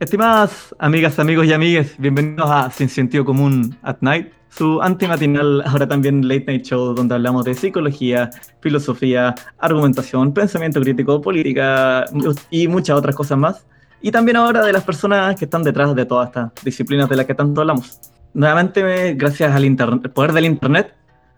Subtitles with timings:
[0.00, 5.86] Estimadas amigas, amigos y amigues, bienvenidos a Sin Sentido Común at Night, su antimatinal, ahora
[5.86, 8.28] también late night show, donde hablamos de psicología,
[8.60, 12.06] filosofía, argumentación, pensamiento crítico, política
[12.50, 13.66] y muchas otras cosas más.
[14.02, 17.26] Y también ahora de las personas que están detrás de todas estas disciplinas de las
[17.26, 18.00] que tanto hablamos.
[18.34, 19.76] Nuevamente, gracias al
[20.12, 20.92] poder del internet,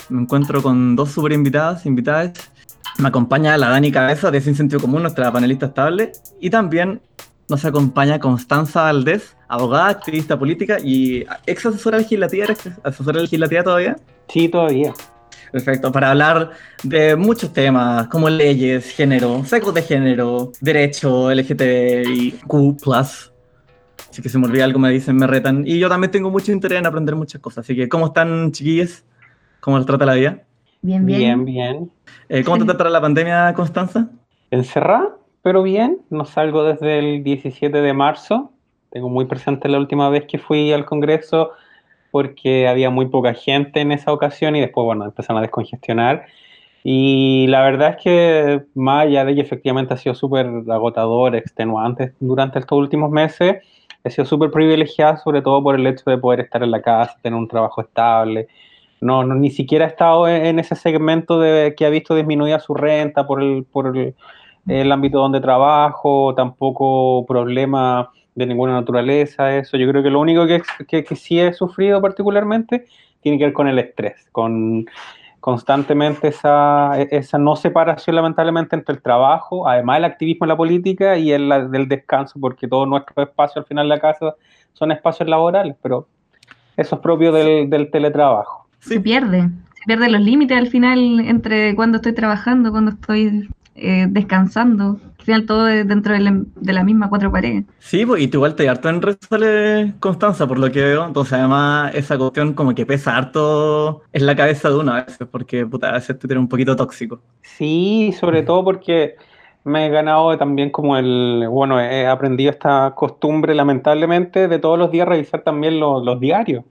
[0.09, 2.33] me encuentro con dos super invitadas, invitadas.
[2.97, 7.03] Me acompaña la Dani Cabeza de Sin Sentido Común, nuestra panelista estable, y también
[7.49, 12.45] nos acompaña Constanza Valdés, abogada, activista política y ex asesora legislativa.
[12.45, 13.97] ¿Eres asesora legislativa todavía?
[14.29, 14.93] Sí, todavía.
[15.53, 16.51] Perfecto, para hablar
[16.83, 22.47] de muchos temas como leyes, género, sexos de género, derecho, LGTBIQ+.
[24.11, 25.65] Así que se me olvida algo, me dicen, me retan.
[25.67, 27.65] Y yo también tengo mucho interés en aprender muchas cosas.
[27.65, 29.05] Así que, ¿cómo están, chiquillos?
[29.61, 30.43] ¿Cómo les trata la vida?
[30.83, 31.19] Bien, bien.
[31.19, 31.91] Bien, bien.
[32.29, 34.09] Eh, ¿Cómo te trata la pandemia, Constanza?
[34.51, 36.01] Encerrada pero bien.
[36.11, 38.51] No salgo desde el 17 de marzo.
[38.91, 41.53] Tengo muy presente la última vez que fui al Congreso
[42.11, 46.27] porque había muy poca gente en esa ocasión y después, bueno, empezaron a descongestionar.
[46.83, 52.13] Y la verdad es que más allá de que efectivamente ha sido súper agotador, extenuante
[52.19, 53.63] durante estos últimos meses,
[54.03, 57.21] he sido súper privilegiado, sobre todo por el hecho de poder estar en la casa,
[57.23, 58.49] tener un trabajo estable.
[59.01, 62.75] No, no ni siquiera he estado en, ese segmento de que ha visto disminuida su
[62.75, 64.17] renta por el, por el,
[64.67, 69.77] el ámbito donde trabajo, tampoco problema de ninguna naturaleza, eso.
[69.77, 72.87] Yo creo que lo único que, que, sí he sufrido particularmente
[73.21, 74.87] tiene que ver con el estrés, con
[75.41, 81.17] constantemente esa, esa no separación lamentablemente entre el trabajo, además el activismo en la política
[81.17, 84.35] y el del descanso, porque todo nuestro espacio al final de la casa
[84.73, 86.09] son espacios laborales, pero
[86.77, 88.67] eso es propio del, del teletrabajo.
[88.81, 94.07] Se pierde, se pierde los límites al final entre cuando estoy trabajando, cuando estoy eh,
[94.09, 94.99] descansando.
[95.19, 97.65] Al final todo dentro de la, misma cuatro paredes.
[97.81, 101.05] Sí, pues, y tú igual te harto en redes Constanza, por lo que veo.
[101.05, 105.27] Entonces, además, esa cuestión como que pesa harto en la cabeza de uno a veces,
[105.31, 107.21] porque puta, a veces tú tienes un poquito tóxico.
[107.43, 109.17] Sí, sobre todo porque
[109.67, 114.93] me he ganado también como el, bueno, he aprendido esta costumbre lamentablemente de todos los
[114.93, 116.65] días revisar también los, diarios.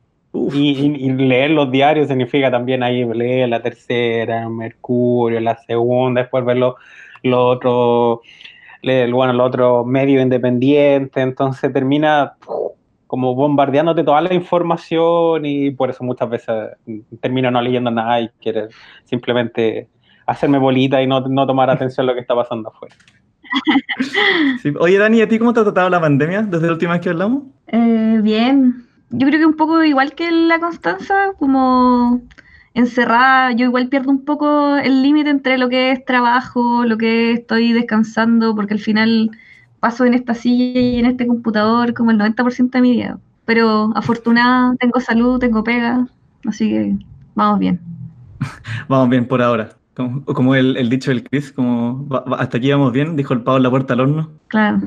[0.54, 6.58] Y, leer los diarios significa también ahí leer la tercera, Mercurio, la segunda, después ver
[6.58, 6.76] los
[7.24, 8.20] lo otros,
[8.84, 12.34] bueno, los otros medios independientes, entonces termina
[13.08, 16.72] como bombardeándote toda la información y por eso muchas veces
[17.20, 18.68] termino no leyendo nada y quiero
[19.06, 19.88] simplemente
[20.26, 22.96] hacerme bolita y no, no tomar atención a lo que está pasando afuera.
[24.80, 27.10] Oye, Dani, ¿a ti cómo te ha tratado la pandemia desde la última vez que
[27.10, 27.44] hablamos?
[27.68, 32.22] Eh, bien, yo creo que un poco igual que la Constanza, como
[32.74, 37.32] encerrada, yo igual pierdo un poco el límite entre lo que es trabajo, lo que
[37.32, 39.32] estoy descansando, porque al final
[39.80, 43.18] paso en esta silla y en este computador como el 90% de mi día.
[43.46, 46.08] Pero afortunada, tengo salud, tengo pega,
[46.46, 46.96] así que
[47.36, 47.80] vamos bien.
[48.90, 49.70] vamos bien por ahora.
[49.96, 52.06] Como, el, dicho del Chris, como
[52.38, 54.32] hasta aquí vamos bien, dijo el en la puerta al horno.
[54.48, 54.82] Claro.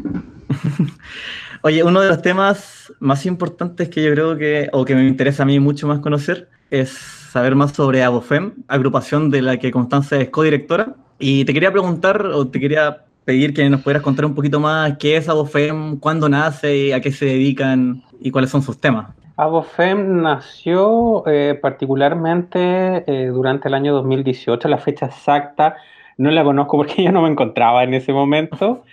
[1.62, 5.42] Oye, uno de los temas más importantes que yo creo que, o que me interesa
[5.42, 10.16] a mí mucho más conocer, es saber más sobre Abofem, agrupación de la que Constanza
[10.16, 10.94] es codirectora.
[11.18, 14.96] Y te quería preguntar, o te quería pedir que nos pudieras contar un poquito más
[14.98, 19.08] qué es Abofem, cuándo nace, a qué se dedican y cuáles son sus temas.
[19.36, 25.76] Abofem nació eh, particularmente eh, durante el año 2018, la fecha exacta.
[26.16, 28.84] No la conozco porque yo no me encontraba en ese momento,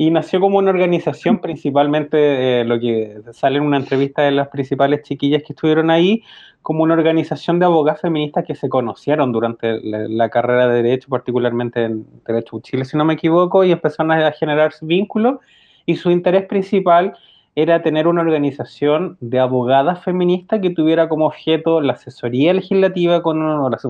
[0.00, 4.46] y nació como una organización, principalmente eh, lo que sale en una entrevista de las
[4.46, 6.22] principales chiquillas que estuvieron ahí,
[6.62, 11.82] como una organización de abogadas feministas que se conocieron durante la, carrera de Derecho, particularmente
[11.82, 15.38] en Derecho Chile, si no me equivoco, y empezaron a generar vínculos,
[15.84, 17.14] y su interés principal
[17.56, 23.40] era tener una organización de abogadas feministas que tuviera como objeto la asesoría legislativa, con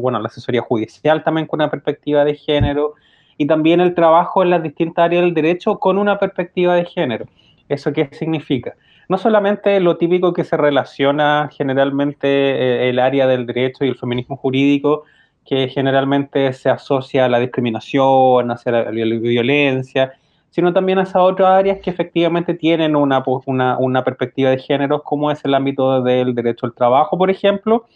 [0.01, 2.95] bueno, la asesoría judicial también con una perspectiva de género,
[3.39, 7.27] y también el trabajo en las distintas áreas del derecho con una perspectiva de género.
[7.69, 8.75] ¿Eso qué significa?
[9.09, 13.97] No solamente lo típico que se relaciona generalmente eh, el área del derecho y el
[13.97, 15.05] feminismo jurídico,
[15.47, 20.13] que generalmente se asocia a la discriminación, hacia la, violencia,
[20.51, 25.31] sino también a otras áreas que efectivamente tienen una, una, una perspectiva de género, como
[25.31, 27.87] es el ámbito del derecho al trabajo, por ejemplo,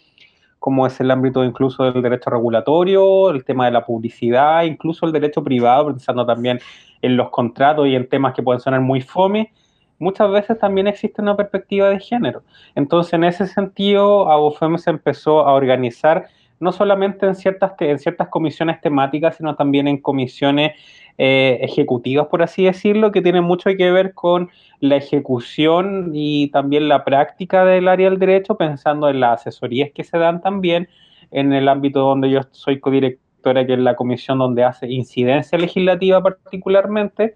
[0.63, 5.11] como es el ámbito incluso del derecho regulatorio, el tema de la publicidad, incluso el
[5.11, 6.57] derecho privado, pensando también
[7.01, 9.51] en los contratos y en temas que pueden sonar muy fome,
[9.99, 12.43] muchas veces también existe una perspectiva de género.
[12.75, 16.29] Entonces, en ese sentido, Abofem se empezó a organizar
[16.63, 20.71] no solamente en ciertas, en ciertas comisiones temáticas, sino también en comisiones
[21.17, 24.49] eh, ejecutivas, por así decirlo, que tienen mucho que ver con
[24.79, 30.03] la ejecución y también la práctica del área del derecho, pensando en las asesorías que
[30.03, 30.89] se dan también
[31.29, 36.23] en el ámbito donde yo soy codirectora, que es la comisión donde hace incidencia legislativa
[36.23, 37.35] particularmente,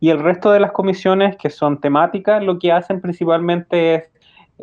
[0.00, 4.10] y el resto de las comisiones que son temáticas, lo que hacen principalmente es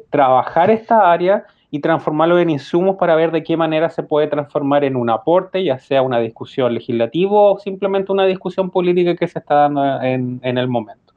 [0.10, 4.84] trabajar esta área y transformarlo en insumos para ver de qué manera se puede transformar
[4.84, 9.40] en un aporte, ya sea una discusión legislativa o simplemente una discusión política que se
[9.40, 11.14] está dando en, el momento.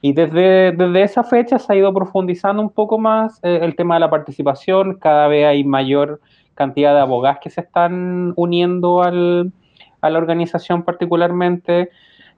[0.00, 3.94] Y desde, desde, esa fecha se ha ido profundizando un poco más eh, el tema
[3.94, 6.20] de la participación, cada vez hay mayor
[6.54, 9.52] cantidad de abogados que se están uniendo al,
[10.00, 11.90] a la organización particularmente.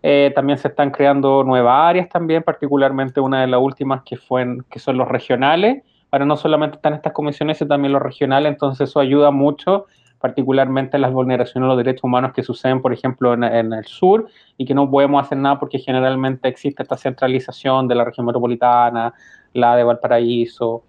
[0.03, 4.59] Eh, también se están creando nuevas áreas también, particularmente una de las últimas que, fue
[4.71, 5.83] que son los regionales,
[6.17, 9.85] Ahora no solamente están estas comisiones, sino también los regionales, entonces eso ayuda mucho,
[10.19, 14.27] particularmente en las vulneraciones de los derechos humanos que suceden, por ejemplo, en, el sur
[14.57, 19.13] y que no podemos hacer nada porque generalmente existe esta centralización de la región metropolitana,
[19.53, 20.85] la de Valparaíso.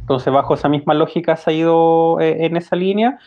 [0.00, 3.18] Entonces, bajo esa misma lógica se ha ido eh, en esa línea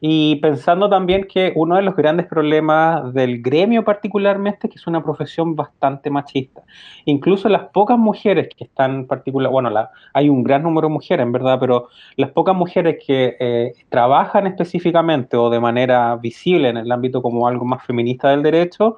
[0.00, 4.86] y pensando también que uno de los grandes problemas del gremio particularmente es que es
[4.86, 6.62] una profesión bastante machista.
[7.04, 11.24] Incluso las pocas mujeres que están particular, bueno, la, hay un gran número de mujeres,
[11.24, 16.78] en verdad, pero las pocas mujeres que eh, trabajan específicamente o de manera visible en
[16.78, 18.96] el ámbito como algo más feminista del derecho,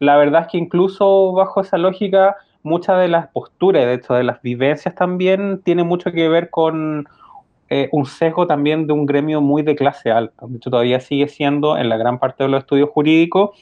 [0.00, 4.24] la verdad es que incluso bajo esa lógica, muchas de las posturas, de hecho, de
[4.24, 7.08] las vivencias también tiene mucho que ver con
[7.74, 10.44] eh, un sesgo también de un gremio muy de clase alta.
[10.60, 13.58] Todavía sigue siendo en la gran parte de los estudios jurídicos.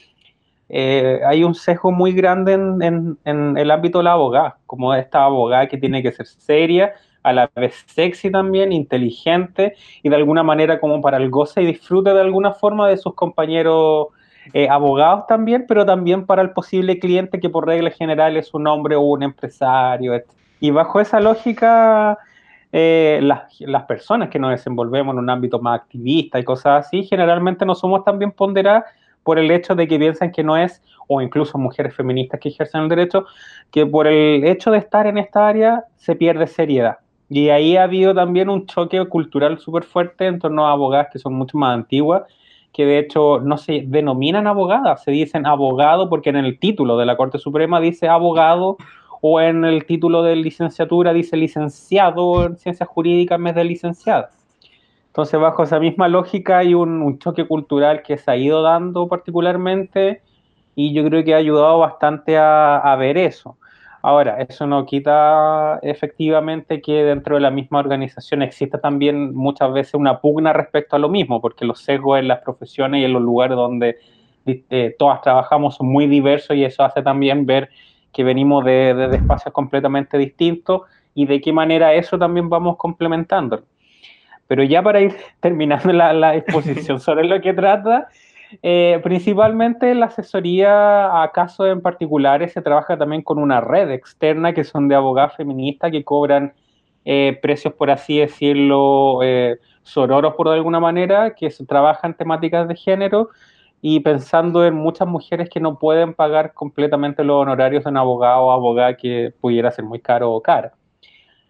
[0.67, 5.69] Eh, hay un sesgo muy grande en, el ámbito de la abogada, como esta abogada
[5.69, 6.93] que tiene que ser seria,
[7.23, 11.67] a la vez sexy también, inteligente y de alguna manera como para el goce y
[11.67, 14.07] disfrute de alguna forma de sus compañeros
[14.53, 18.67] eh, abogados también, pero también para el posible cliente que por regla general es un
[18.67, 20.21] hombre o un empresario.
[20.59, 22.19] Y bajo esa lógica
[22.71, 27.65] eh, las, personas que nos desenvolvemos en un ámbito más activista y cosas así, generalmente
[27.65, 28.85] no somos tan bien ponderadas
[29.23, 32.81] por el hecho de que piensan que no es, o incluso mujeres feministas que ejercen
[32.81, 33.25] el derecho,
[33.71, 36.97] que por el hecho de estar en esta área se pierde seriedad.
[37.29, 41.19] Y ahí ha habido también un choque cultural súper fuerte en torno a abogadas que
[41.19, 42.23] son mucho más antiguas,
[42.73, 47.05] que de hecho no se denominan abogadas, se dicen abogado porque en el título de
[47.05, 48.77] la Corte Suprema dice abogado
[49.21, 54.31] o en el título de licenciatura dice licenciado en ciencias jurídicas en vez de licenciada.
[55.07, 60.21] Entonces, bajo esa misma lógica hay un, choque cultural que se ha ido dando particularmente
[60.73, 63.57] y yo creo que ha ayudado bastante a, ver eso.
[64.01, 69.93] Ahora, eso no quita efectivamente que dentro de la misma organización exista también muchas veces
[69.95, 73.21] una pugna respecto a lo mismo, porque los sesgos en las profesiones y en los
[73.21, 73.97] lugares donde
[74.45, 77.69] eh, todas trabajamos son muy diversos y eso hace también ver
[78.11, 80.81] que venimos de, espacios completamente distintos
[81.13, 83.63] y de qué manera eso también vamos complementando.
[84.47, 88.09] Pero ya para ir terminando la, exposición sobre lo que trata,
[88.61, 94.53] eh, principalmente la asesoría a casos en particulares se trabaja también con una red externa
[94.53, 96.53] que son de abogadas feministas que cobran
[97.05, 103.29] eh, precios, por así decirlo, eh, sororos por alguna manera, que trabajan temáticas de género
[103.81, 108.43] y pensando en muchas mujeres que no pueden pagar completamente los honorarios de un abogado
[108.43, 110.73] o abogada que pudiera ser muy caro o cara.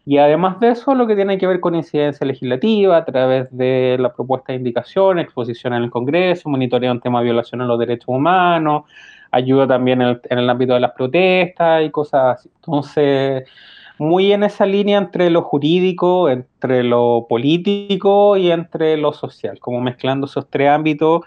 [0.06, 3.98] Y además de eso, lo que tiene que ver con incidencia legislativa a través de
[4.00, 7.78] la propuesta de indicación, exposición en el Congreso, monitoreo en tema de violación a los
[7.78, 8.84] derechos humanos,
[9.30, 12.50] ayuda también en el, ámbito de las protestas y cosas así.
[12.56, 13.48] Entonces,
[14.00, 19.82] muy en esa línea entre lo jurídico, entre lo político y entre lo social, como
[19.82, 21.22] mezclando esos tres ámbitos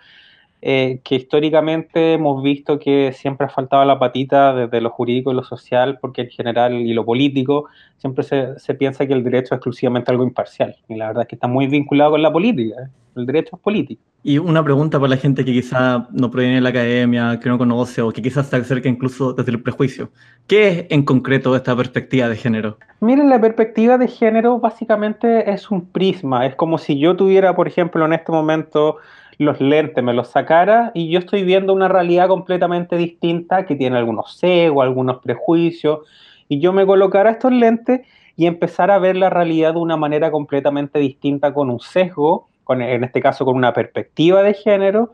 [0.67, 5.35] eh, que históricamente hemos visto que siempre ha faltado la patita desde lo jurídico y
[5.35, 7.67] lo social, porque en general y lo político
[7.99, 10.75] siempre se, se piensa que el derecho es exclusivamente algo imparcial.
[10.89, 12.77] Y la verdad es que está muy vinculado con la política.
[12.81, 12.89] ¿eh?
[13.15, 14.03] El derecho es político.
[14.23, 17.59] Y una pregunta para la gente que quizá no proviene de la academia, que no
[17.59, 20.13] conoce o que quizás se acerca incluso desde el prejuicio.
[20.47, 22.79] ¿Qué es en concreto esta perspectiva de género?
[23.01, 26.47] Miren, la perspectiva de género básicamente es un prisma.
[26.47, 28.97] Es como si yo tuviera, por ejemplo, en este momento
[29.39, 33.97] los lentes, me los sacara y yo estoy viendo una realidad completamente distinta que tiene
[33.97, 36.01] algunos sesgos, algunos prejuicios,
[36.49, 38.03] y yo me colocara estos lentes
[38.37, 42.83] y empezar a ver la realidad de una manera completamente distinta con un sesgo, con,
[42.83, 45.13] en este caso con una perspectiva de género,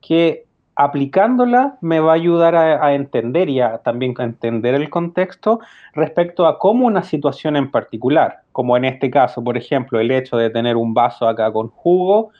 [0.00, 4.88] que aplicándola me va a ayudar a, a, entender y a, también a entender el
[4.88, 5.60] contexto
[5.92, 10.36] respecto a cómo una situación en particular, como en este caso, por ejemplo, el hecho
[10.36, 12.30] de tener un vaso acá con jugo,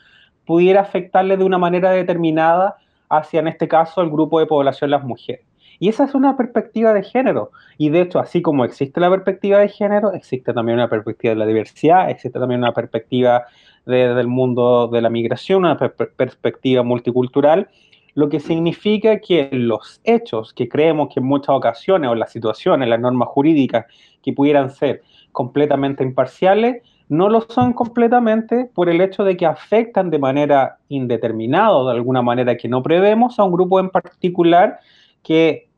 [0.45, 2.77] pudiera afectarle de una manera determinada
[3.09, 5.45] hacia, en este caso, el grupo de población las mujeres.
[5.79, 7.51] Y esa es una perspectiva de género.
[7.77, 11.39] Y de hecho, así como existe la perspectiva de género, existe también una perspectiva de
[11.39, 13.45] la diversidad, existe también una perspectiva
[13.85, 17.67] del mundo de la migración, una perspectiva multicultural,
[18.15, 22.87] lo que significa que los hechos que creemos que en muchas ocasiones, o las situaciones,
[22.87, 23.85] las normas jurídicas
[24.21, 26.81] que pudieran ser completamente imparciales,
[27.13, 31.93] no lo son completamente por el hecho de que afectan de manera indeterminada o de
[31.93, 34.79] alguna manera que no prevemos a un grupo en particular
[35.21, 35.69] que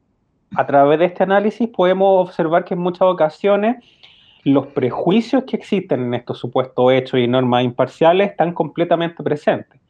[0.55, 3.83] a través de este análisis podemos observar que en muchas ocasiones
[4.45, 9.81] los prejuicios que existen en estos supuestos hechos y normas imparciales están completamente presentes.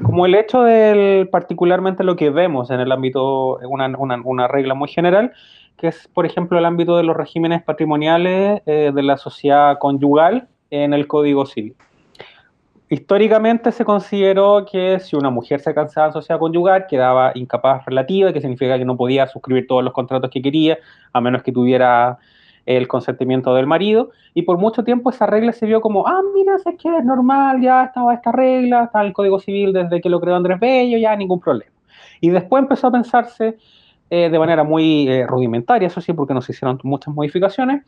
[0.00, 3.92] Como el hecho del, particularmente lo que vemos en el ámbito, una,
[4.24, 5.32] una, regla muy general,
[5.76, 10.48] que es, por ejemplo, el ámbito de los regímenes patrimoniales eh, de la sociedad conyugal
[10.72, 11.76] en el Código Civil.
[12.88, 18.32] Históricamente se consideró que si una mujer se casaba en sociedad conyugal quedaba incapaz relativa,
[18.32, 20.78] que significa que no podía suscribir todos los contratos que quería,
[21.12, 22.18] a menos que tuviera
[22.64, 24.10] el consentimiento del marido.
[24.34, 27.60] Y por mucho tiempo esa regla se vio como, ah, mira, es que es normal,
[27.60, 31.14] ya estaba esta regla, está el Código Civil desde que lo creó Andrés Bello, ya
[31.16, 31.72] ningún problema.
[32.20, 33.58] Y después empezó a pensarse
[34.10, 37.84] eh, de manera muy eh, rudimentaria, eso sí, porque no se hicieron muchas modificaciones,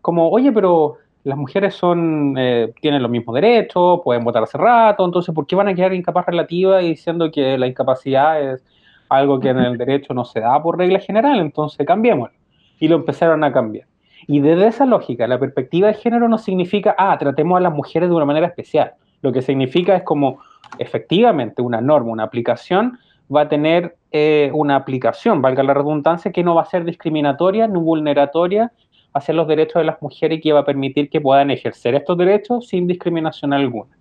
[0.00, 0.96] como, oye, pero
[1.28, 5.54] las mujeres son, eh, tienen los mismos derechos, pueden votar hace rato, entonces, ¿por qué
[5.56, 8.64] van a quedar incapaz relativa y diciendo que la incapacidad es
[9.10, 11.38] algo que en el derecho no se da por regla general?
[11.40, 12.34] Entonces, cambiémoslo.
[12.80, 13.86] Y lo empezaron a cambiar.
[14.26, 18.08] Y desde esa lógica, la perspectiva de género no significa, ah, tratemos a las mujeres
[18.08, 18.92] de una manera especial.
[19.20, 20.38] Lo que significa es como,
[20.78, 22.98] efectivamente, una norma, una aplicación,
[23.34, 27.66] va a tener eh, una aplicación, valga la redundancia, que no va a ser discriminatoria
[27.66, 28.72] ni vulneratoria
[29.18, 32.16] hacia los derechos de las mujeres y que va a permitir que puedan ejercer estos
[32.16, 33.96] derechos sin discriminación alguna.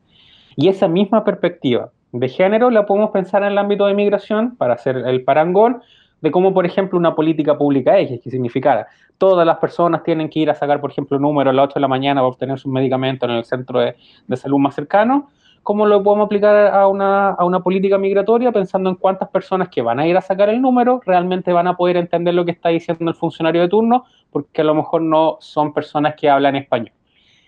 [0.56, 4.74] Y esa misma perspectiva de género la podemos pensar en el ámbito de migración para
[4.74, 5.82] hacer el parangón
[6.22, 10.40] de cómo, por ejemplo, una política pública X, que significara todas las personas tienen que
[10.40, 12.60] ir a sacar, por ejemplo, un número a las 8 de la mañana para obtener
[12.60, 15.30] sus medicamentos en el centro de salud más cercano,
[15.68, 19.82] ¿cómo lo podemos aplicar a una, a una, política migratoria pensando en cuántas personas que
[19.82, 22.70] van a ir a sacar el número realmente van a poder entender lo que está
[22.70, 26.94] diciendo el funcionario de turno, porque a lo mejor no son personas que hablan español.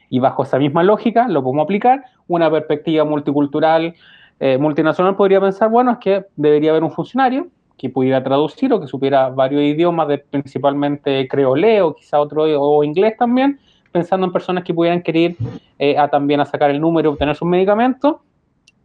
[0.09, 3.95] Y bajo esa misma lógica lo podemos aplicar, una perspectiva multicultural,
[4.41, 7.47] eh, multinacional podría pensar, bueno, es que debería haber un funcionario
[7.77, 12.83] que pudiera traducir o que supiera varios idiomas, de, principalmente creole o quizá otro o
[12.83, 15.35] inglés también, pensando en personas que pudieran querer
[15.77, 18.17] eh, a también a sacar el número, obtener sus medicamentos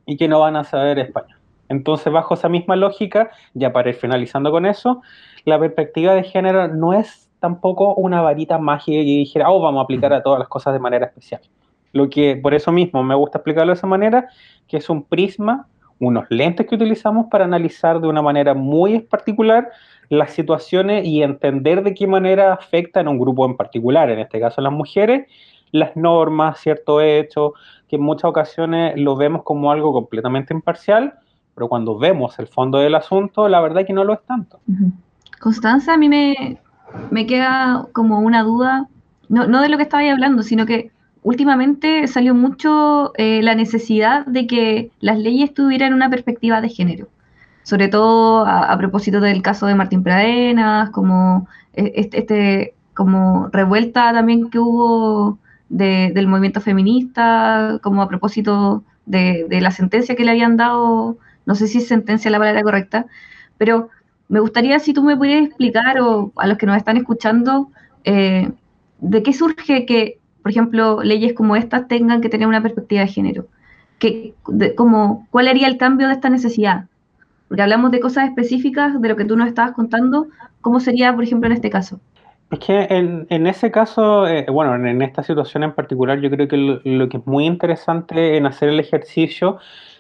[0.07, 1.39] y que no van a saber español.
[1.69, 5.03] Entonces, bajo esa misma lógica, ya para ir finalizando con eso,
[5.45, 9.85] la perspectiva de género no es tampoco una varita mágica y dijera, oh, vamos a
[9.85, 11.41] aplicar a todas las cosas de manera especial.
[11.93, 14.29] Lo que por eso mismo me gusta explicarlo de esa manera,
[14.67, 15.69] que es un prisma,
[16.05, 19.71] unos lentes que utilizamos para analizar de una manera muy particular
[20.09, 24.41] las situaciones y entender de qué manera afectan a un grupo en particular, en este
[24.41, 25.29] caso las mujeres,
[25.73, 27.53] las normas, ciertos hechos,
[27.89, 31.15] que en muchas ocasiones lo vemos como algo completamente imparcial,
[31.55, 34.61] pero cuando vemos el fondo del asunto, la verdad es que no lo es tanto.
[35.41, 36.59] Constanza, a mí me,
[37.11, 38.89] me queda como una duda,
[39.29, 40.91] no, no de lo que estabais hablando, sino que
[41.25, 47.09] últimamente salió mucho eh, la necesidad de que las leyes tuvieran una perspectiva de género.
[47.65, 54.13] Sobre todo a, propósito del caso de Martín Pradenas, como e, este, este, como revuelta
[54.13, 55.39] también que hubo
[55.71, 61.17] del movimiento feminista, como a propósito de, la sentencia que le habían dado,
[61.47, 63.07] no sé si es sentencia la palabra correcta,
[63.57, 63.89] pero
[64.29, 67.71] me gustaría si tú me pudieras explicar, o a los que nos están escuchando,
[68.05, 68.51] eh,
[69.01, 73.09] de qué surge que, por ejemplo, leyes como estas tengan que tener una perspectiva de
[73.09, 73.47] género.
[73.99, 74.35] Que,
[74.77, 76.85] como, ¿Cuál haría el cambio de esta necesidad?
[77.49, 80.27] Porque hablamos de cosas específicas de lo que tú nos estabas contando,
[80.61, 81.99] ¿cómo sería, por ejemplo, en este caso?
[82.51, 86.47] Es que en, en ese caso, eh, bueno, en, esta situación en particular, yo creo
[86.47, 89.57] que lo, que es muy interesante en hacer el ejercicio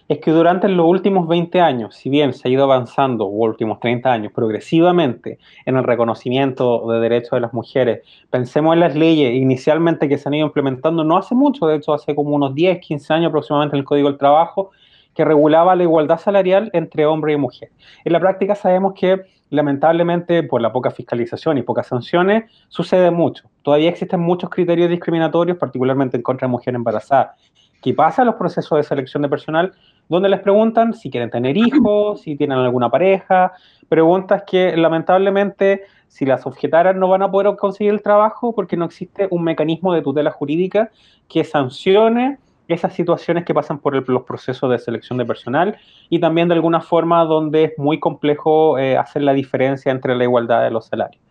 [0.08, 3.80] es que durante los últimos 20 años, si bien se ha ido avanzando, o últimos
[3.80, 9.34] 30 años, progresivamente en el reconocimiento de derechos de las mujeres, pensemos en las leyes
[9.34, 12.80] inicialmente que se han ido implementando no hace mucho, de hecho hace como unos 10,
[12.80, 14.70] 15 años aproximadamente en el Código del Trabajo,
[15.14, 17.70] que regulaba la igualdad salarial entre hombre y mujer.
[18.04, 23.48] En la práctica sabemos que lamentablemente por la poca fiscalización y pocas sanciones sucede mucho.
[23.62, 27.38] Todavía existen muchos criterios discriminatorios, particularmente en contra de mujeres embarazadas.
[27.84, 29.74] ¿Qué pasa los procesos de selección de personal?
[30.08, 33.52] Donde les preguntan si quieren tener hijos, si tienen alguna pareja,
[33.90, 38.86] preguntas que lamentablemente si las objetaran no van a poder conseguir el trabajo porque no
[38.86, 40.90] existe un mecanismo de tutela jurídica
[41.28, 42.38] que sancione
[42.68, 45.76] esas situaciones que pasan por los procesos de selección de personal
[46.08, 50.24] y también de alguna forma donde es muy complejo eh, hacer la diferencia entre la
[50.24, 51.22] igualdad de los salarios.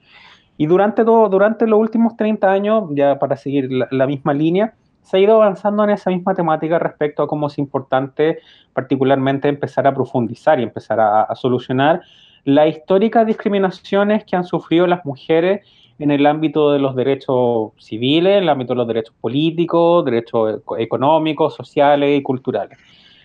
[0.56, 5.18] Y durante, todo, durante los últimos 30 años, ya para seguir la, misma línea, se
[5.18, 8.40] ha ido avanzando en esa misma temática respecto a cómo es importante
[8.74, 12.02] particularmente empezar a profundizar y empezar a, solucionar
[12.46, 15.66] las históricas discriminaciones que han sufrido las mujeres
[16.00, 20.62] en el ámbito de los derechos civiles, en el ámbito de los derechos políticos, derechos
[20.78, 22.78] económicos, sociales y culturales.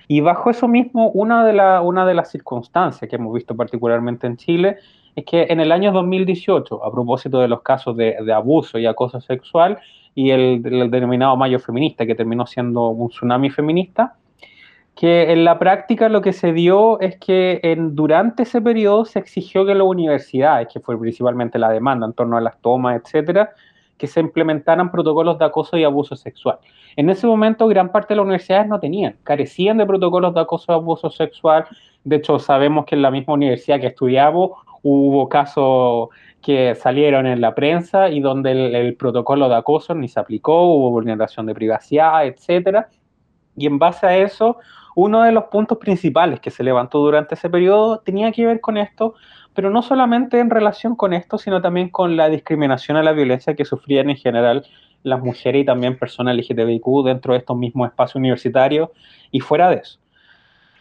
[0.07, 4.37] Y bajo eso mismo, una de, una de las circunstancias que hemos visto particularmente en
[4.37, 4.77] Chile
[5.15, 9.21] es que en el año 2018, a propósito de los casos de, abuso y acoso
[9.21, 9.79] sexual
[10.15, 14.15] y el, denominado Mayo Feminista, que terminó siendo un tsunami feminista,
[14.95, 19.21] que en la práctica lo que se dio es que en, durante ese periodo se
[19.21, 23.51] exigió que las universidades, que fue principalmente la demanda en torno a las tomas, etcétera,
[23.97, 26.59] que se implementaran protocolos de acoso y abuso sexual.
[26.97, 30.73] En ese momento gran parte de las universidades no tenían, carecían de protocolos de acoso
[30.73, 31.67] y abuso sexual.
[32.05, 36.09] De hecho, sabemos que en la misma universidad que estudiamos hubo casos
[36.43, 40.91] que salieron en la prensa y donde el, protocolo de acoso ni se aplicó, hubo
[40.91, 42.89] vulneración de privacidad, etcétera.
[43.57, 44.59] Y en base a eso,
[44.95, 48.77] uno de los puntos principales que se levantó durante ese periodo tenía que ver con
[48.77, 49.15] esto,
[49.53, 53.57] pero no solamente en relación con esto, sino también con la discriminación a la violencia
[53.57, 54.65] que sufrían en general
[55.03, 58.91] las mujeres y también personas LGTBIQ dentro de estos mismos espacios universitarios
[59.31, 59.99] y fuera de eso.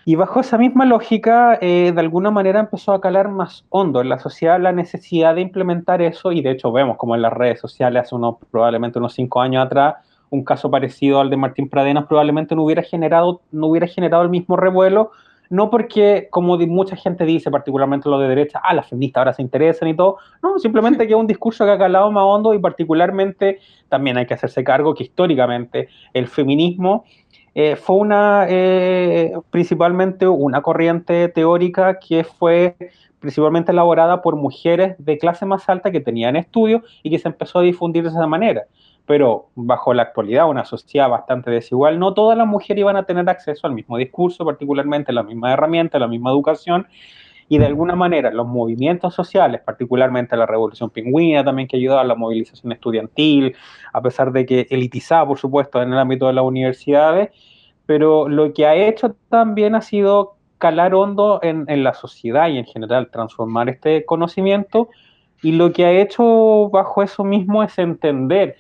[0.08, 4.08] Y bajo esa misma lógica, eh, de alguna manera empezó a calar más hondo en
[4.08, 7.60] la sociedad la necesidad de implementar eso, y de hecho vemos como en las redes
[7.60, 9.96] sociales hace unos, probablemente unos cinco años atrás,
[10.30, 14.30] un caso parecido al de Martín Pradenas probablemente no hubiera generado, no hubiera generado el
[14.30, 15.12] mismo revuelo,
[15.50, 19.42] no porque, como mucha gente dice, particularmente lo de derecha, ah, las feministas ahora se
[19.42, 22.60] interesan y todo, no, simplemente que es un discurso que ha calado más hondo y
[22.60, 23.60] particularmente
[23.90, 27.04] también hay que hacerse cargo que históricamente el feminismo
[27.60, 32.76] eh, fue una, eh, principalmente una corriente teórica que fue
[33.20, 37.58] principalmente elaborada por mujeres de clase más alta que tenían estudios y que se empezó
[37.58, 38.65] a difundir de esa manera.
[39.08, 43.28] Pero bajo la actualidad, una sociedad bastante desigual, no todas las mujeres iban a tener
[43.28, 46.86] acceso al mismo discurso, particularmente la misma herramienta, la misma educación,
[47.49, 52.05] y de alguna manera los movimientos sociales, particularmente la revolución pingüina también que ayudaba a
[52.05, 53.55] la movilización estudiantil,
[53.93, 57.29] a pesar de que elitizaba, por supuesto, en el ámbito de las universidades,
[57.86, 62.57] pero lo que ha hecho también ha sido calar hondo en, en la sociedad y
[62.57, 64.89] en general transformar este conocimiento,
[65.43, 68.57] y lo que ha hecho bajo eso mismo es entender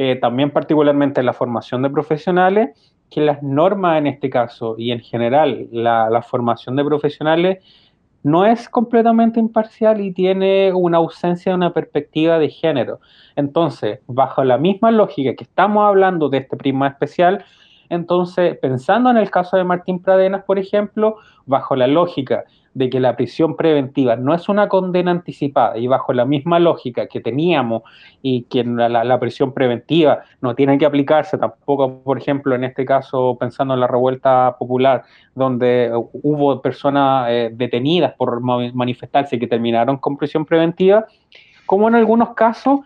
[0.00, 4.92] eh, también particularmente en la formación de profesionales, que las normas en este caso y
[4.92, 7.64] en general la, formación de profesionales
[8.22, 13.00] no es completamente imparcial y tiene una ausencia de una perspectiva de género.
[13.36, 17.44] Entonces, bajo la misma lógica que estamos hablando de este prisma especial,
[17.88, 23.00] entonces, pensando en el caso de Martín Pradenas, por ejemplo, bajo la lógica de que
[23.00, 27.82] la prisión preventiva no es una condena anticipada y bajo la misma lógica que teníamos
[28.22, 33.36] y que la, prisión preventiva no tiene que aplicarse tampoco, por ejemplo, en este caso
[33.38, 35.04] pensando en la revuelta popular,
[35.34, 41.06] donde hubo personas eh, detenidas por manifestarse que terminaron con prisión preventiva,
[41.66, 42.80] como en algunos casos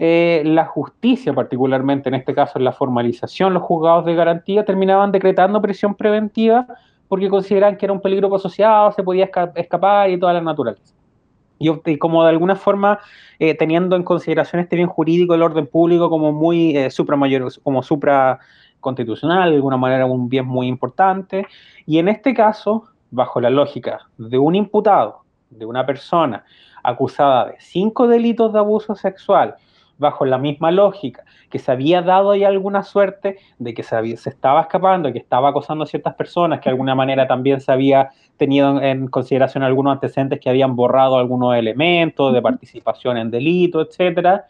[0.00, 5.10] eh, la justicia, particularmente en este caso en la formalización, los juzgados de garantía terminaban
[5.10, 6.66] decretando prisión preventiva
[7.08, 10.94] porque consideran que era un peligro asociado, se podía escapar y toda la naturaleza.
[11.58, 13.00] Y, como de alguna forma,
[13.38, 17.82] eh, teniendo en consideración este bien jurídico del orden público como muy eh, supramayor, como
[17.82, 18.38] supra
[18.80, 21.46] constitucional, de alguna manera un bien muy importante,
[21.84, 26.44] y en este caso, bajo la lógica de un imputado, de una persona
[26.82, 29.56] acusada de cinco delitos de abuso sexual,
[29.98, 34.30] bajo la misma lógica, que se había dado ahí alguna suerte de que se, se
[34.30, 38.10] estaba escapando, que estaba acosando a ciertas personas, que de alguna manera también se había
[38.36, 44.46] tenido en consideración algunos antecedentes que habían borrado algunos elementos de participación en delito, etcétera,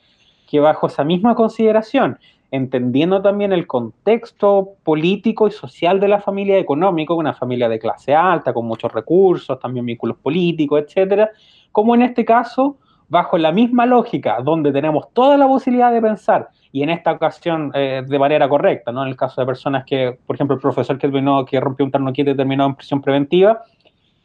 [0.48, 2.18] que bajo esa misma consideración,
[2.50, 8.14] entendiendo también el contexto político y social de la familia económica, una familia de clase
[8.14, 11.30] alta, con muchos recursos, también vínculos políticos, etcétera,
[11.72, 12.76] como en este caso
[13.08, 17.72] bajo la misma lógica, donde tenemos toda la posibilidad de pensar, y en esta ocasión
[17.74, 19.02] eh, de manera correcta, ¿no?
[19.02, 21.92] En el caso de personas que, por ejemplo, el profesor que, terminó, que rompió un
[21.92, 23.62] ternoquete y terminó en prisión preventiva,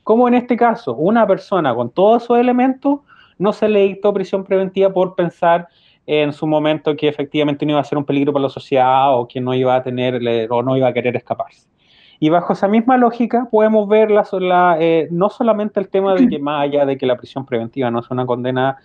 [0.04, 3.00] como en este caso, una persona con todos esos elementos
[3.38, 5.67] no se le dictó prisión preventiva por pensar
[6.06, 9.28] en su momento que efectivamente no iba a ser un peligro para la sociedad o
[9.28, 11.72] que no iba a tener o no iba a querer escaparse.
[12.19, 16.39] Y bajo esa misma lógica podemos ver la, eh, no solamente el tema de que
[16.39, 18.78] más allá de que la prisión preventiva no es una condena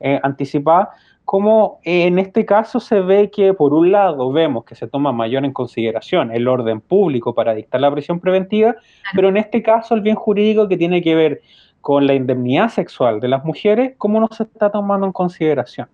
[0.00, 0.90] eh, anticipada,
[1.24, 5.44] como en este caso se ve que por un lado vemos que se toma mayor
[5.44, 8.76] en consideración el orden público para dictar la prisión preventiva,
[9.14, 11.40] pero en este caso el bien jurídico que tiene que ver
[11.80, 15.88] con la indemnidad sexual de las mujeres, ¿cómo no se está tomando en consideración?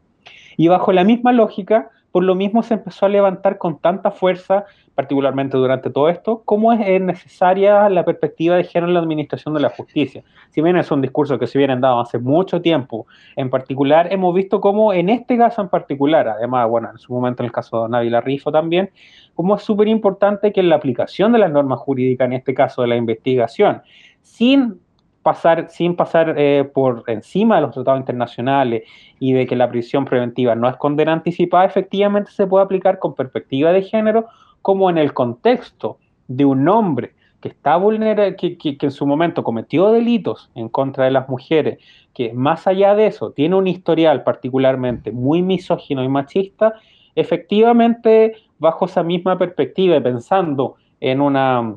[0.56, 4.64] Y bajo la misma lógica, por lo mismo se empezó a levantar con tanta fuerza,
[4.94, 9.60] particularmente durante todo esto, cómo es necesaria la perspectiva de género en la administración de
[9.60, 10.22] la justicia.
[10.50, 14.34] Si bien es un discurso que se vienen dado hace mucho tiempo, en particular hemos
[14.34, 17.84] visto cómo en este caso en particular, además, bueno, en su momento en el caso
[17.84, 18.90] de Návila Rifo también,
[19.34, 22.82] cómo es súper importante que en la aplicación de las normas jurídicas, en este caso
[22.82, 23.82] de la investigación,
[24.22, 24.80] sin
[25.22, 28.84] pasar, sin pasar eh, por encima de los tratados internacionales
[29.18, 33.14] y de que la prisión preventiva no es condena anticipada, efectivamente se puede aplicar con
[33.14, 34.26] perspectiva de género,
[34.62, 39.42] como en el contexto de un hombre que está vulnerable, que, que, en su momento
[39.42, 41.78] cometió delitos en contra de las mujeres,
[42.14, 46.74] que más allá de eso tiene un historial particularmente muy misógino y machista,
[47.14, 51.76] efectivamente, bajo esa misma perspectiva y pensando en una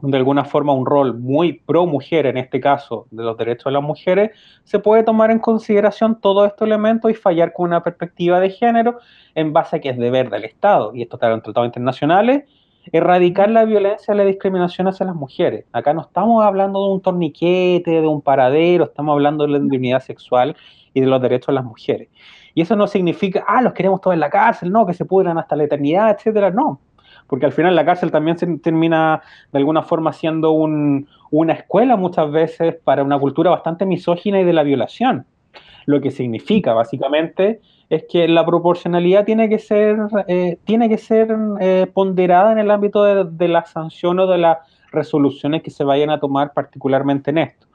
[0.00, 3.72] de alguna forma un rol muy pro mujer, en este caso de los derechos de
[3.72, 4.30] las mujeres,
[4.62, 8.98] se puede tomar en consideración todos estos elementos y fallar con una perspectiva de género
[9.34, 12.44] en base a que es deber del Estado, y esto está en tratados internacionales,
[12.92, 15.64] erradicar la violencia y la discriminación hacia las mujeres.
[15.72, 20.00] Acá no estamos hablando de un torniquete, de un paradero, estamos hablando de la dignidad
[20.00, 20.56] sexual
[20.94, 22.08] y de los derechos de las mujeres.
[22.54, 25.38] Y eso no significa, ah, los queremos todos en la cárcel, no, que se pudran
[25.38, 26.50] hasta la eternidad, etcétera.
[26.50, 26.80] No,
[27.28, 32.74] porque al final la cárcel también termina de alguna forma siendo una escuela muchas veces
[32.82, 35.26] para una cultura bastante misógina y de la violación.
[35.86, 37.60] Lo que significa básicamente
[37.90, 42.70] es que la proporcionalidad tiene que ser, eh, tiene que ser eh, ponderada en el
[42.70, 44.58] ámbito de, la sanción o de las
[44.90, 47.66] resoluciones que se vayan a tomar particularmente en esto.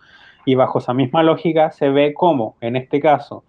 [0.46, 3.44] Y bajo esa misma lógica se ve cómo, en este caso,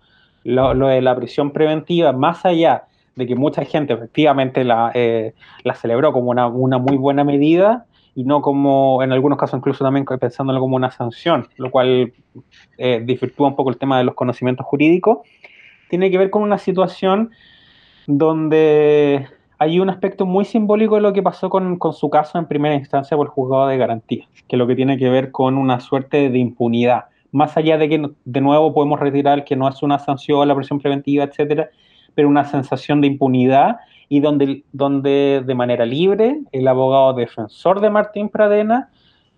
[0.45, 2.85] lo de la prisión preventiva, más allá
[3.17, 7.87] de que mucha gente efectivamente la, eh, la celebró como una, una, muy buena medida
[8.15, 12.13] y no como, en algunos casos incluso también pensándolo como una sanción, lo cual
[12.79, 15.19] eh, desvirtúa un poco el tema de los conocimientos jurídicos,
[15.89, 17.31] tiene que ver con una situación
[18.07, 19.27] donde
[19.59, 22.75] hay un aspecto muy simbólico de lo que pasó con, con, su caso en primera
[22.75, 25.81] instancia por el juzgado de garantía, que es lo que tiene que ver con una
[25.81, 27.07] suerte de impunidad.
[27.33, 30.79] Más allá de que, de nuevo, podemos retirar que no es una sanción, la presión
[30.79, 31.71] preventiva, etcétera,
[32.15, 37.91] pero una sensación de impunidad y donde, donde de manera libre el abogado defensor de
[37.91, 38.91] Martín Pradena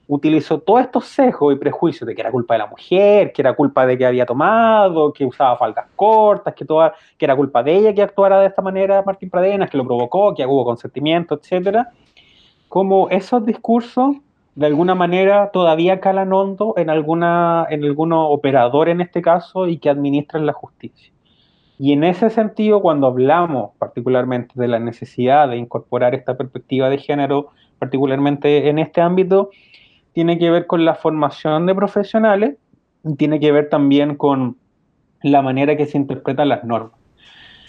[0.08, 3.54] utilizó todos estos sesgos y prejuicios de que era culpa de la mujer, que era
[3.54, 7.74] culpa de que había tomado, que usaba faldas cortas, que, toda, que era culpa de
[7.74, 11.90] ella que actuara de esta manera Martín Pradena, que lo provocó, que hubo consentimiento, etcétera,
[12.68, 14.16] como esos discursos
[14.54, 19.78] de alguna manera todavía calan hondo en alguna en algunos operadores en este caso y
[19.78, 21.12] que administran la justicia.
[21.78, 26.98] Y en ese sentido, cuando hablamos particularmente de la necesidad de incorporar esta perspectiva de
[26.98, 29.50] género, particularmente en este ámbito,
[30.12, 32.56] tiene que ver con la formación de profesionales,
[33.18, 34.56] tiene que ver también con
[35.22, 36.98] la manera que se interpretan las normas.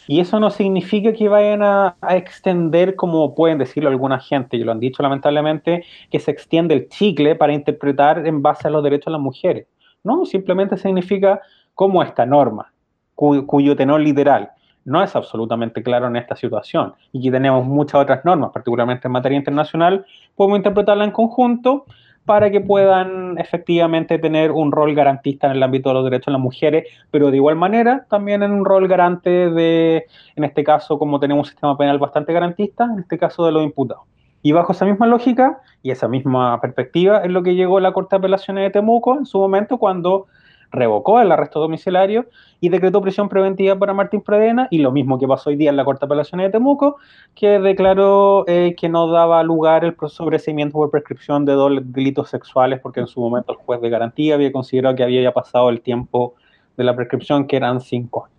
[0.08, 4.72] Y eso no significa que vayan a, extender, como pueden decirlo alguna gente, y lo
[4.72, 9.08] han dicho lamentablemente, que se extiende el chicle para interpretar en base a los derechos
[9.08, 9.68] de las mujeres.
[10.06, 11.42] No, simplemente significa
[11.74, 12.72] cómo esta norma
[13.18, 14.52] cuyo, tenor literal
[14.86, 19.12] no es absolutamente claro en esta situación y que tenemos muchas otras normas, particularmente en
[19.12, 21.86] materia internacional, podemos interpretarla en conjunto
[22.26, 26.32] para que puedan efectivamente tener un rol garantista en el ámbito de los derechos de
[26.34, 31.00] las mujeres, pero de igual manera también en un rol garante de, en este caso,
[31.00, 34.04] como tenemos un sistema penal bastante garantista, en este caso de los imputados.
[34.42, 38.16] Y bajo esa misma lógica y esa misma perspectiva es lo que llegó la Corte
[38.16, 40.28] de Apelaciones de Temuco en su momento cuando
[40.72, 42.26] revocó el arresto domiciliario
[42.60, 45.78] y decretó prisión preventiva para Martín Pradena, y lo mismo que pasó hoy día en
[45.78, 46.98] la Corte de Apelaciones de Temuco,
[47.36, 53.00] que declaró eh, que no daba lugar el sobreseimiento por prescripción de delitos sexuales, porque
[53.00, 56.36] en su momento el juez de garantía había considerado que había ya pasado el tiempo
[56.76, 58.38] de la prescripción, que eran cinco años.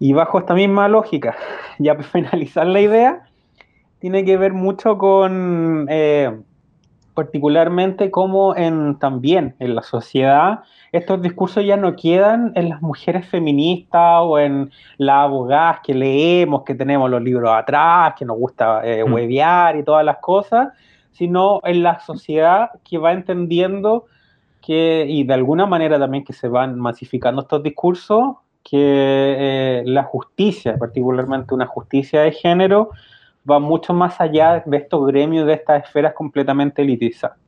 [0.00, 1.36] Y bajo esta misma lógica,
[1.78, 3.24] ya para finalizar la idea,
[3.98, 6.38] tiene que ver mucho con eh,
[7.18, 10.60] particularmente como en, también en la sociedad
[10.92, 16.62] estos discursos ya no quedan en las mujeres feministas o en las abogadas que leemos,
[16.62, 19.12] que tenemos los libros atrás, que nos gusta eh, mm.
[19.12, 20.68] huevear y todas las cosas,
[21.10, 24.06] sino en la sociedad que va entendiendo
[24.62, 30.04] que, y de alguna manera también que se van masificando estos discursos, que eh, la
[30.04, 32.90] justicia, particularmente una justicia de género,
[33.50, 37.38] va mucho más allá de estos gremios, de estas esferas completamente elitizadas.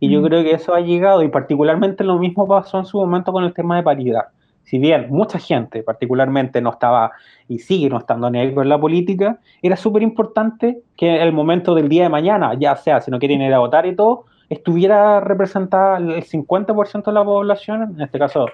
[0.00, 3.32] Y yo creo que eso ha llegado, y particularmente lo mismo pasó en su momento
[3.32, 4.24] con el tema de paridad.
[4.64, 7.12] si bien mucha gente particularmente no estaba
[7.48, 11.88] y sigue no estando en en la política, era súper importante que el momento del
[11.88, 15.98] día de mañana, ya sea si no quieren ir a votar y todo, estuviera representada
[15.98, 18.46] el 50% de la población, en este caso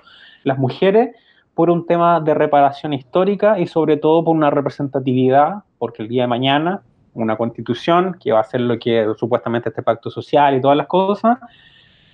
[0.45, 1.15] las mujeres,
[1.61, 6.23] por un tema de reparación histórica y sobre todo por una representatividad, porque el día
[6.23, 6.81] de mañana
[7.13, 10.87] una constitución que va a ser lo que supuestamente este pacto social y todas las
[10.87, 11.37] cosas,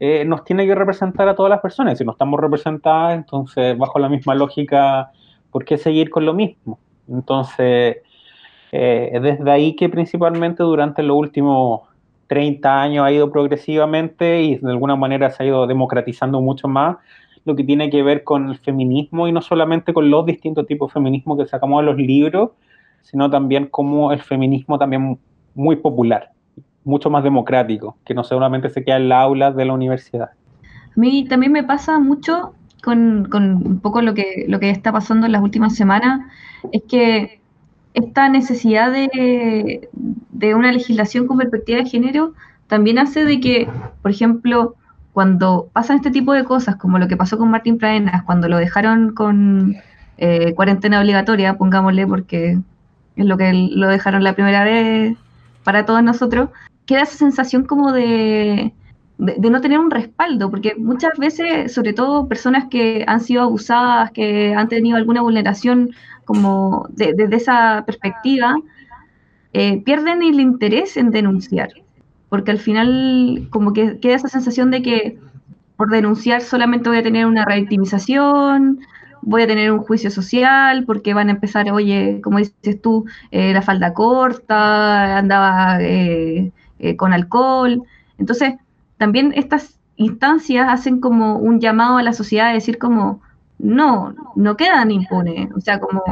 [0.01, 1.97] eh, nos tiene que representar a todas las personas.
[1.97, 5.13] Si no estamos representadas, entonces bajo la misma lógica,
[5.53, 6.81] ¿por qué seguir con lo mismo?
[7.09, 7.99] Entonces,
[8.73, 11.83] eh, desde ahí que principalmente durante los últimos
[12.27, 16.97] 30 años ha ido progresivamente y de alguna manera se ha ido democratizando mucho más
[17.47, 20.91] lo que tiene que ver con el feminismo y no solamente con los distintos tipos
[20.91, 22.51] de feminismo que sacamos de los libros,
[23.03, 25.17] sino también como el feminismo también
[25.55, 26.31] muy popular,
[26.85, 30.31] mucho más democrático, que no solamente se queda en las aulas de la universidad.
[30.65, 35.27] A mí también me pasa mucho con, un poco lo que, lo que está pasando
[35.27, 36.21] en las últimas semanas,
[36.73, 37.41] es que
[37.95, 42.33] esta necesidad de, de una legislación con perspectiva de género
[42.67, 43.69] también hace de que,
[44.03, 44.75] por ejemplo,
[45.17, 48.59] cuando pasan este tipo de cosas, como lo que pasó con Martín Praenas, cuando lo
[48.59, 49.75] dejaron con
[50.19, 52.59] eh, cuarentena obligatoria, pongámosle, porque
[53.17, 55.17] es lo que lo dejaron la primera vez
[55.65, 56.51] para todos nosotros,
[56.85, 58.75] queda esa sensación como de,
[59.17, 64.55] no tener un respaldo, porque muchas veces, sobre todo personas que han sido abusadas, que
[64.55, 65.93] han tenido alguna vulneración
[66.27, 68.55] como desde esa perspectiva,
[69.55, 71.71] eh, pierden el interés en denunciar
[72.29, 75.19] porque al final como que queda esa sensación de que
[75.77, 78.81] por denunciar solamente voy a tener una revictimización,
[79.23, 83.53] voy a tener un juicio social, porque van a empezar, oye, como dices tú, eh,
[83.53, 87.83] la falda corta, andaba eh, eh, con alcohol.
[88.19, 88.55] Entonces,
[88.97, 93.21] también estas instancias hacen como un llamado a la sociedad a decir como,
[93.59, 96.03] no, no quedan impunes, o sea, como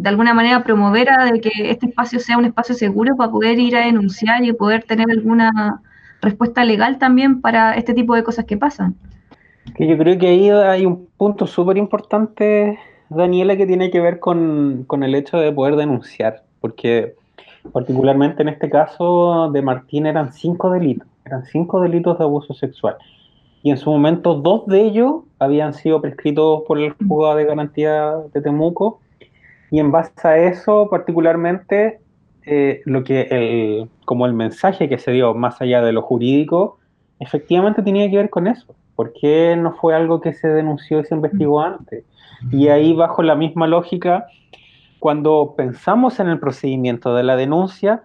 [0.00, 3.58] de alguna manera promover a de que este espacio sea un espacio seguro para poder
[3.58, 5.82] ir a denunciar y poder tener alguna
[6.22, 8.94] respuesta legal también para este tipo de cosas que pasan.
[9.74, 12.78] Que yo creo que ahí hay un punto súper importante,
[13.10, 17.14] Daniela, que tiene que ver con, con el hecho de poder denunciar, porque
[17.70, 22.96] particularmente en este caso de Martín eran cinco delitos, eran cinco delitos de abuso sexual.
[23.62, 28.14] Y en su momento dos de ellos habían sido prescritos por el juzgado de garantía
[28.32, 29.00] de Temuco
[29.70, 32.00] y en base a eso, particularmente,
[32.44, 36.78] eh, lo que el, como el mensaje que se dio más allá de lo jurídico,
[37.18, 38.74] efectivamente tenía que ver con eso.
[38.96, 42.04] ¿Por qué no fue algo que se denunció y se investigó antes?
[42.50, 44.26] Y ahí, bajo la misma lógica,
[44.98, 48.02] cuando pensamos en el procedimiento de la denuncia,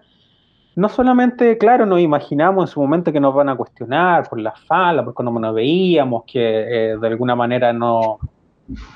[0.74, 4.52] no solamente, claro, nos imaginamos en su momento que nos van a cuestionar por la
[4.52, 8.18] fala, porque no nos veíamos, que eh, de alguna manera no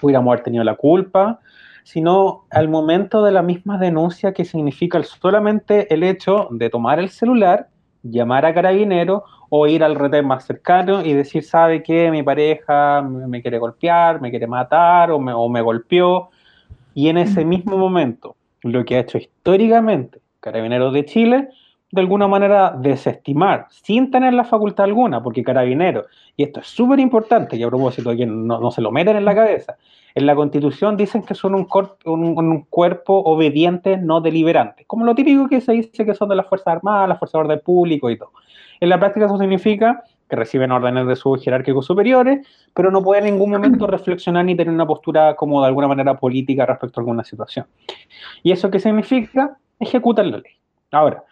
[0.03, 1.41] hubiéramos haber tenido la culpa,
[1.85, 7.11] sino al momento de la misma denuncia que significa solamente el hecho de tomar el
[7.11, 7.69] celular,
[8.03, 12.11] llamar a carabinero o ir al retén más cercano y decir, ¿sabe qué?
[12.11, 16.31] Mi pareja me quiere golpear, me quiere matar o me, o me golpeó.
[16.95, 21.49] Y en ese mismo momento, lo que ha hecho históricamente Carabineros de Chile,
[21.93, 27.01] de alguna manera desestimar, sin tener la facultad alguna, porque Carabineros, y esto es súper
[27.01, 29.77] importante, y a propósito, que no, no se lo meten en la cabeza,
[30.15, 31.67] en la Constitución dicen que son un,
[32.05, 36.47] un, cuerpo obediente, no deliberante, como lo típico que se dice que son de las
[36.47, 38.33] Fuerzas Armadas, las Fuerzas de Orden Público y todo.
[38.81, 43.27] En la práctica eso significa que reciben órdenes de sus jerárquicos superiores, pero no pueden
[43.27, 47.03] en ningún momento reflexionar ni tener una postura como de alguna manera política respecto a
[47.03, 47.67] alguna situación.
[48.43, 49.59] ¿Y eso qué significa?
[49.79, 50.53] Ejecutan la ley.
[50.93, 51.25] Ahora,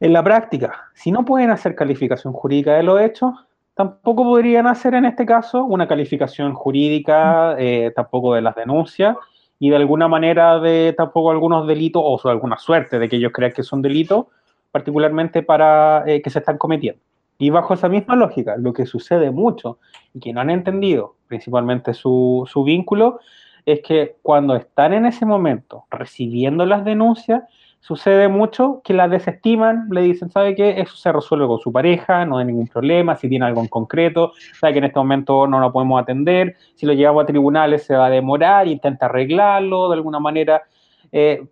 [0.00, 3.34] en la práctica, si no pueden hacer calificación jurídica de los hechos,
[3.80, 9.16] tampoco podrían hacer en este caso una calificación jurídica, eh, tampoco de las denuncias,
[9.58, 13.52] y de alguna manera de tampoco algunos delitos, o alguna suerte de que ellos crean
[13.52, 14.26] que son delitos,
[14.70, 17.00] particularmente para eh, que se están cometiendo.
[17.38, 19.78] Y bajo esa misma lógica, lo que sucede mucho
[20.12, 23.20] y que no han entendido principalmente su, su vínculo,
[23.64, 27.44] es que cuando están en ese momento recibiendo las denuncias,
[27.80, 30.80] sucede mucho que la desestiman, le dicen, ¿sabe qué?
[30.80, 34.32] Eso se resuelve con su pareja, no hay ningún problema, si tiene algo en concreto,
[34.58, 37.96] sabe que en este momento no lo podemos atender, si lo llevamos a tribunales se
[37.96, 40.62] va a demorar, intenta arreglarlo de alguna manera.
[41.10, 41.42] Eh,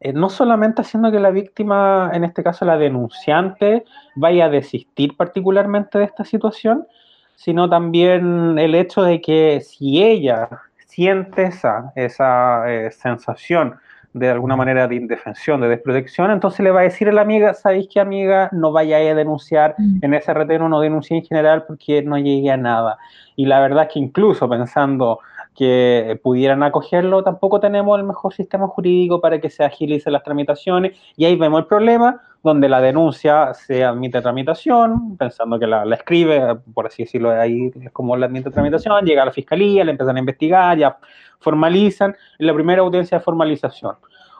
[0.00, 5.16] eh, no solamente haciendo que la víctima, en este caso la denunciante, vaya a desistir
[5.16, 6.86] particularmente de esta situación,
[7.34, 10.48] sino también el hecho de que si ella
[10.86, 13.76] siente esa, esa eh, sensación
[14.12, 17.54] de alguna manera de indefensión, de desprotección, entonces le va a decir a la amiga,
[17.54, 18.48] ¿sabéis qué amiga?
[18.52, 22.56] No vaya a denunciar en ese reteno, no denuncie en general porque no llegue a
[22.56, 22.98] nada.
[23.36, 25.20] Y la verdad es que incluso pensando
[25.58, 30.96] que pudieran acogerlo, tampoco tenemos el mejor sistema jurídico para que se agilicen las tramitaciones.
[31.16, 36.54] Y ahí vemos el problema, donde la denuncia se admite tramitación, pensando que la, escribe,
[36.72, 40.14] por así decirlo, ahí es como la admite tramitación, llega a la fiscalía, le empiezan
[40.14, 40.96] a investigar, ya
[41.40, 43.96] formalizan, en la primera audiencia de formalización.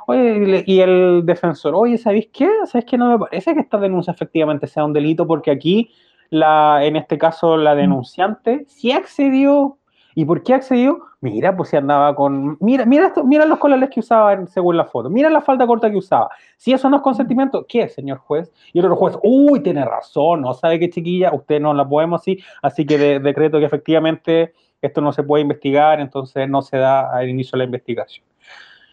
[0.07, 2.49] Oye, y el defensor, oye, ¿sabéis qué?
[2.67, 5.27] ¿Sabéis que no me parece que esta denuncia efectivamente sea un delito?
[5.27, 5.91] Porque aquí,
[6.31, 9.78] la, en este caso, la denunciante sí accedió
[10.19, 10.99] ¿Y por qué accedió?
[11.21, 12.57] Mira, pues si andaba con.
[12.59, 15.09] Mira, mira, esto, mira los colores que usaba según la foto.
[15.09, 16.29] Mira la falda corta que usaba.
[16.57, 18.53] Si eso no es consentimiento, ¿qué, señor juez?
[18.73, 22.21] Y el otro juez, uy, tiene razón, no sabe qué chiquilla, usted no la podemos
[22.21, 27.13] así, así que decreto que efectivamente esto no se puede investigar, entonces no se da
[27.13, 28.27] al inicio de la investigación.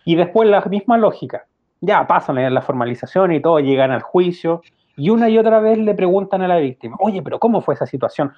[0.06, 1.48] Y después la misma lógica.
[1.82, 4.62] Ya pasan la formalización y todo, llegan al juicio
[4.96, 7.88] y una y otra vez le preguntan a la víctima, oye, pero ¿cómo fue esa
[7.88, 8.32] situación?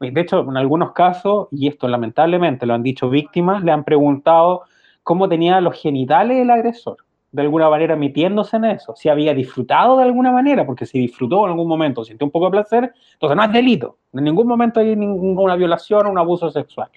[0.00, 4.62] De hecho, en algunos casos, y esto lamentablemente lo han dicho víctimas, le han preguntado
[5.02, 6.96] cómo tenía los genitales el agresor,
[7.30, 11.44] de alguna manera metiéndose en eso, si había disfrutado de alguna manera, porque si disfrutó
[11.44, 14.80] en algún momento, sintió un poco de placer, entonces no es delito, en ningún momento
[14.80, 16.90] hay ninguna violación o un abuso sexual.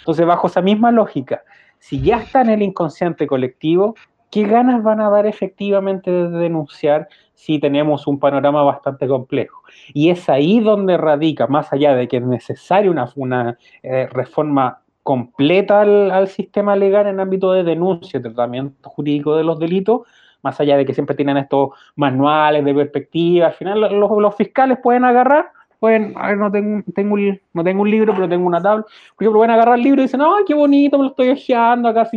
[0.00, 1.42] Entonces, bajo esa misma lógica,
[1.78, 3.94] si ya está en el inconsciente colectivo,
[4.30, 9.62] ¿qué ganas van a dar efectivamente de denunciar si tenemos un panorama bastante complejo?
[9.94, 15.80] Y es ahí donde radica, más allá de que es necesaria una, eh, reforma completa
[15.80, 20.02] al, sistema legal en ámbito de denuncia y tratamiento jurídico de los delitos,
[20.42, 25.04] más allá de que siempre tienen estos manuales de perspectiva, al final los, fiscales pueden
[25.04, 28.60] agarrar pueden, a ver, no tengo, tengo un, no tengo un libro, pero tengo una
[28.60, 28.82] tabla.
[28.82, 30.98] Por ejemplo, pueden agarrar el libro y dicen, ¡ay, qué bonito!
[30.98, 32.08] Me lo estoy hojeando acá,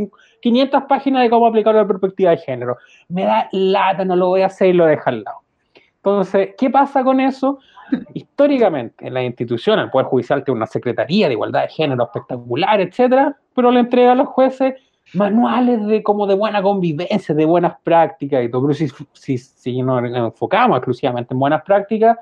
[0.42, 2.78] 500 páginas de cómo aplicar la perspectiva de género.
[3.10, 5.38] Me da lata, no lo voy a hacer y lo dejo al lado.
[5.98, 7.60] Entonces, ¿qué pasa con eso?
[8.14, 12.82] Históricamente, en las instituciones, el Poder Judicial tiene una Secretaría de Igualdad de Género espectacular,
[12.82, 14.74] etcétera, pero le entrega a los jueces
[15.14, 18.74] manuales de como de buena convivencia, de buenas prácticas y todo.
[18.74, 22.18] Si, si, si nos enfocamos exclusivamente en buenas prácticas,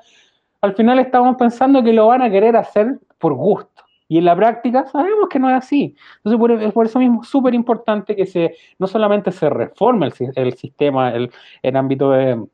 [0.60, 3.84] al final estamos pensando que lo van a querer hacer por gusto.
[4.08, 5.94] Y en la práctica sabemos que no es así.
[6.24, 11.10] Entonces, por, eso mismo es súper importante que se, no solamente se reforme el, sistema,
[11.12, 11.30] el,
[11.62, 12.44] el ámbito de,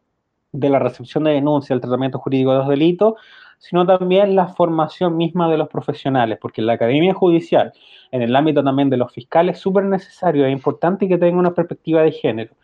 [0.53, 3.15] de la recepción de denuncia, el tratamiento jurídico de los delitos,
[3.59, 7.73] sino también la formación misma de los profesionales, porque en la academia judicial,
[8.11, 11.55] en el ámbito también de los fiscales, es súper necesario, es importante que tengan una
[11.55, 12.55] perspectiva de género.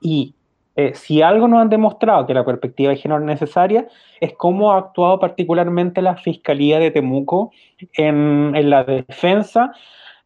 [0.00, 0.34] Y
[0.76, 3.88] eh, si algo nos han demostrado que la perspectiva de género es necesaria,
[4.20, 7.50] es cómo ha actuado particularmente la Fiscalía de Temuco
[7.94, 9.72] en, la defensa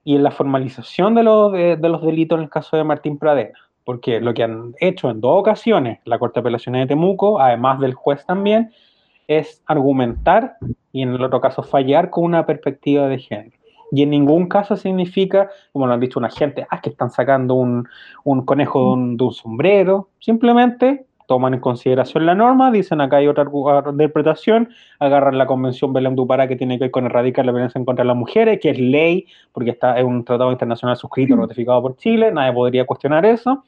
[0.05, 3.19] y en la formalización de los, de, de los delitos en el caso de Martín
[3.19, 7.41] Pradena porque lo que han hecho en dos ocasiones la Corte de Apelaciones de Temuco,
[7.41, 8.73] además del juez también,
[9.27, 10.57] es argumentar
[10.93, 13.60] y en el otro caso fallar con una perspectiva de género.
[13.91, 17.55] Y en ningún caso significa, como lo han dicho una gente, ah, que están sacando
[17.55, 17.89] un,
[18.25, 20.09] un conejo de un, de un sombrero.
[20.21, 23.45] Simplemente toman en consideración la norma, dicen acá hay otra
[23.89, 27.79] interpretación, agarran la Convención Belém du Pará que tiene que ver con erradicar la violencia
[27.79, 31.37] en contra de las mujeres, que es ley, porque está es un tratado internacional suscrito,
[31.37, 33.63] ratificado por Chile, nadie podría cuestionar eso.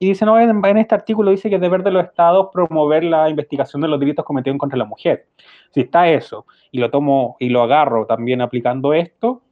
[0.00, 3.30] Y dicen, no, en, este artículo dice que es deber de los estados promover la
[3.30, 5.26] investigación de los delitos cometidos contra la mujer.
[5.70, 9.42] Si está eso, y lo tomo y lo agarro también aplicando esto,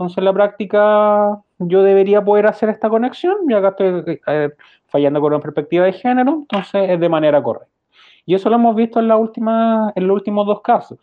[0.00, 4.48] entonces en la práctica yo debería poder hacer esta conexión, y acá estoy eh,
[4.86, 7.68] fallando con una perspectiva de género, entonces es de manera correcta.
[8.24, 10.98] Y eso lo hemos visto en, la última, en los últimos dos casos.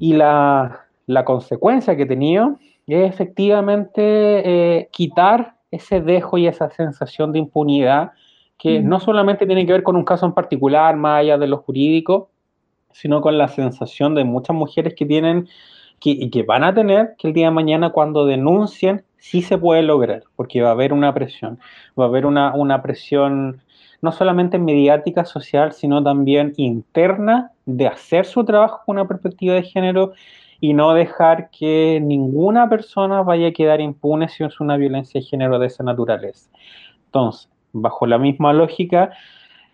[0.00, 6.70] Y la, la consecuencia que he tenido es efectivamente eh, quitar ese dejo y esa
[6.70, 8.12] sensación de impunidad
[8.56, 11.58] que no solamente tiene que ver con un caso en particular, más allá de lo
[11.58, 12.30] jurídico,
[12.90, 15.46] sino con la sensación de muchas mujeres que tienen
[16.00, 19.58] que, y que van a tener que el día de mañana cuando denuncien sí se
[19.58, 21.58] puede lograr, porque va a haber una presión,
[21.98, 23.60] va a haber una, una presión
[24.00, 29.64] no solamente mediática, social, sino también interna de hacer su trabajo con una perspectiva de
[29.64, 30.12] género
[30.60, 35.26] y no dejar que ninguna persona vaya a quedar impune si es una violencia de
[35.26, 36.50] género de esa naturaleza.
[37.06, 39.10] Entonces, bajo la misma lógica,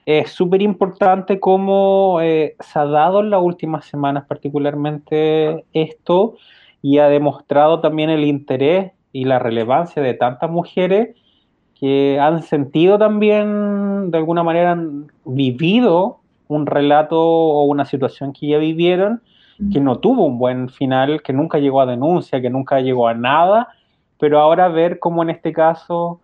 [0.06, 6.36] es súper importante cómo eh, se ha dado en las últimas semanas particularmente esto
[6.82, 11.16] y ha demostrado también el interés y la relevancia de tantas mujeres
[11.78, 18.48] que han sentido también, de alguna manera, han vivido un relato o una situación que
[18.48, 19.22] ya vivieron,
[19.72, 23.14] que no tuvo un buen final, que nunca llegó a denuncia, que nunca llegó a
[23.14, 23.68] nada,
[24.18, 26.20] pero ahora ver cómo en este caso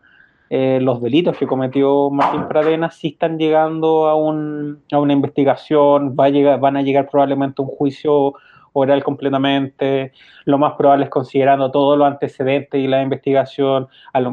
[0.52, 6.16] eh, los delitos que cometió Martín Pradena sí están llegando a, un, a una investigación,
[6.18, 8.34] va a llegar, van a llegar probablemente a un juicio
[8.72, 10.12] oral completamente,
[10.44, 13.86] lo más probable es considerando todos los antecedentes y la investigación,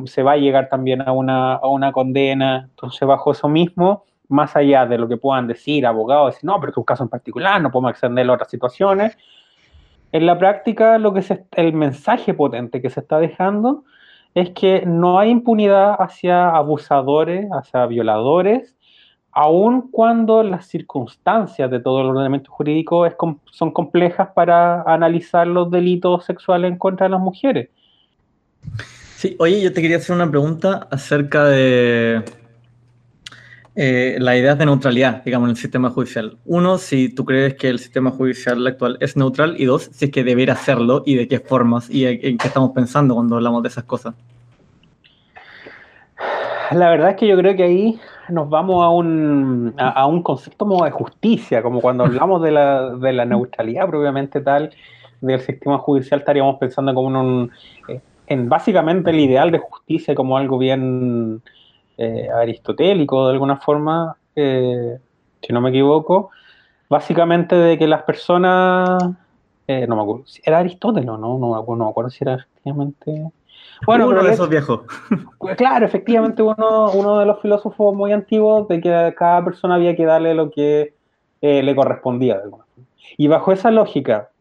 [0.05, 4.55] se va a llegar también a una, a una condena, entonces bajo eso mismo, más
[4.55, 7.61] allá de lo que puedan decir abogados, decir, no, pero es un caso en particular,
[7.61, 9.15] no podemos extender a otras situaciones,
[10.11, 13.83] en la práctica lo que es el mensaje potente que se está dejando
[14.37, 18.75] es que no hay impunidad hacia abusadores, hacia violadores,
[19.31, 23.07] aun cuando las circunstancias de todo el ordenamiento jurídico
[23.45, 27.69] son complejas para analizar los delitos sexuales en contra de las mujeres.
[29.15, 32.23] Sí, oye, yo te quería hacer una pregunta acerca de
[33.79, 36.35] eh, la idea de neutralidad, digamos, en el sistema judicial.
[36.45, 40.11] Uno, si tú crees que el sistema judicial actual es neutral, y dos, si es
[40.11, 43.69] que debería serlo y de qué formas y en qué estamos pensando cuando hablamos de
[43.69, 44.15] esas cosas.
[46.71, 47.99] La verdad es que yo creo que ahí
[48.29, 52.95] nos vamos a un, a, un concepto como de justicia, como cuando hablamos de la,
[52.95, 54.71] de la neutralidad propiamente tal
[55.21, 57.51] del sistema judicial, estaríamos pensando como en, un,
[57.89, 61.43] eh, en básicamente el ideal de justicia como algo bien
[61.97, 64.97] eh, aristotélico de alguna forma, eh,
[65.41, 66.29] si no me equivoco,
[66.89, 69.03] básicamente de que las personas,
[69.67, 71.17] no me acuerdo, era Aristóteles, ¿no?
[71.17, 73.31] No, no, no me acuerdo si era efectivamente...
[73.85, 74.81] Bueno, uno de esos viejos.
[75.57, 79.95] Claro, efectivamente uno, uno de los filósofos muy antiguos de que a cada persona había
[79.95, 80.95] que darle lo que
[81.41, 82.41] eh, le correspondía.
[83.17, 84.31] Y bajo esa lógica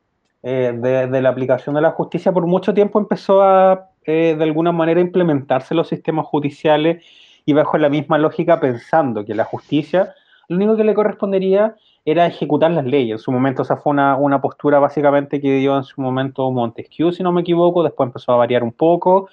[0.43, 4.73] eh, de, la aplicación de la justicia, por mucho tiempo empezó a, eh, de alguna
[4.73, 7.05] manera, implementarse los sistemas judiciales
[7.47, 10.15] y bajo la misma lógica pensando que la justicia,
[10.49, 13.13] lo único que le correspondería era ejecutar las leyes.
[13.13, 17.13] En su momento esa fue una, una, postura básicamente que dio en su momento Montesquieu,
[17.13, 19.29] si no me equivoco, después empezó a variar un poco,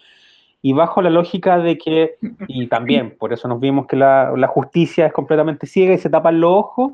[0.61, 2.15] y bajo la lógica de que,
[2.47, 6.09] y también por eso nos vimos que la, la justicia es completamente ciega y se
[6.09, 6.93] tapan los ojos,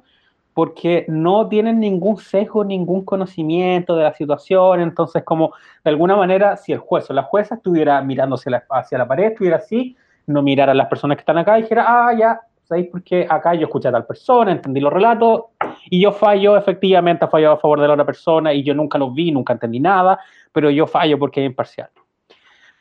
[0.54, 5.54] porque no tienen ningún sesgo, ningún conocimiento de la situación, entonces como
[5.84, 9.58] de alguna manera si el juez o la jueza estuviera mirándose hacia la pared, estuviera
[9.58, 9.96] así,
[10.30, 13.26] no mirara a las personas que están acá y dijera, ah, ya, ¿sabéis por qué
[13.28, 15.46] acá yo escuché a tal persona, entendí los relatos
[15.90, 18.98] y yo fallo, efectivamente, ha fallado a favor de la otra persona y yo nunca
[18.98, 20.20] lo vi, nunca entendí nada,
[20.52, 21.90] pero yo fallo porque es imparcial.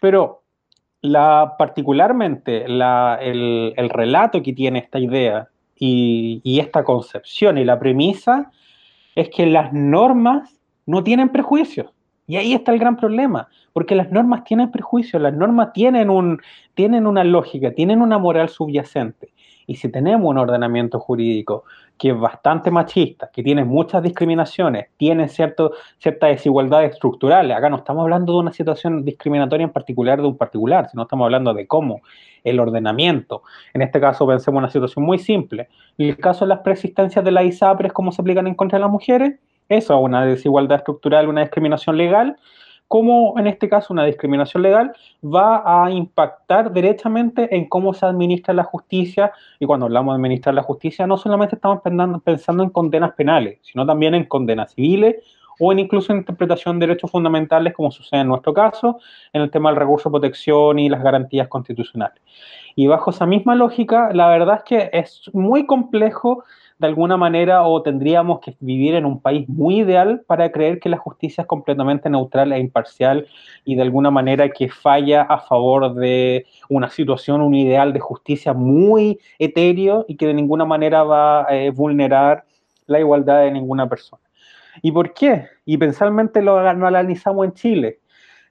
[0.01, 0.43] Pero
[1.01, 8.51] la, particularmente el, relato que tiene esta idea y, y esta concepción y la premisa
[9.15, 11.89] es que las normas no tienen prejuicios.
[12.29, 16.41] Y ahí está el gran problema, porque las normas tienen prejuicios, las normas tienen, un,
[16.75, 19.33] tienen una lógica, tienen una moral subyacente.
[19.67, 21.65] Y si tenemos un ordenamiento jurídico
[21.97, 25.71] que es bastante machista, que tiene muchas discriminaciones, tiene ciertas
[26.21, 30.89] desigualdades estructurales, acá no estamos hablando de una situación discriminatoria en particular de un particular,
[30.91, 32.03] sino estamos hablando de cómo
[32.45, 36.51] el ordenamiento, en este caso pensemos en una situación muy simple, en el caso de
[36.51, 39.39] las preexistencias de la ISAPRES, cómo se aplican en contra de las mujeres,
[39.69, 42.37] eso es una desigualdad estructural, una discriminación legal,
[42.89, 44.93] cómo en este caso una discriminación legal
[45.23, 49.33] va a impactar directamente en cómo se administra la justicia.
[49.61, 51.81] Y cuando hablamos de administrar la justicia, no solamente estamos
[52.25, 55.17] pensando, en condenas penales, sino también en condenas civiles
[55.61, 59.01] o en incluso en interpretación de derechos fundamentales, como sucede en nuestro caso,
[59.33, 62.23] en el tema del recurso de protección y las garantías constitucionales.
[62.77, 66.45] Y bajo esa misma lógica, la verdad es que es muy complejo
[66.79, 70.89] de alguna manera o tendríamos que vivir en un país muy ideal para creer que
[70.89, 73.27] la justicia es completamente neutral e imparcial
[73.65, 78.53] y de alguna manera que falla a favor de una situación, un ideal de justicia
[78.53, 82.45] muy etéreo y que de ninguna manera va a eh, vulnerar
[82.87, 84.23] la igualdad de ninguna persona.
[84.81, 85.47] ¿Y por qué?
[85.65, 87.99] Y pensalmente lo, analizamos en Chile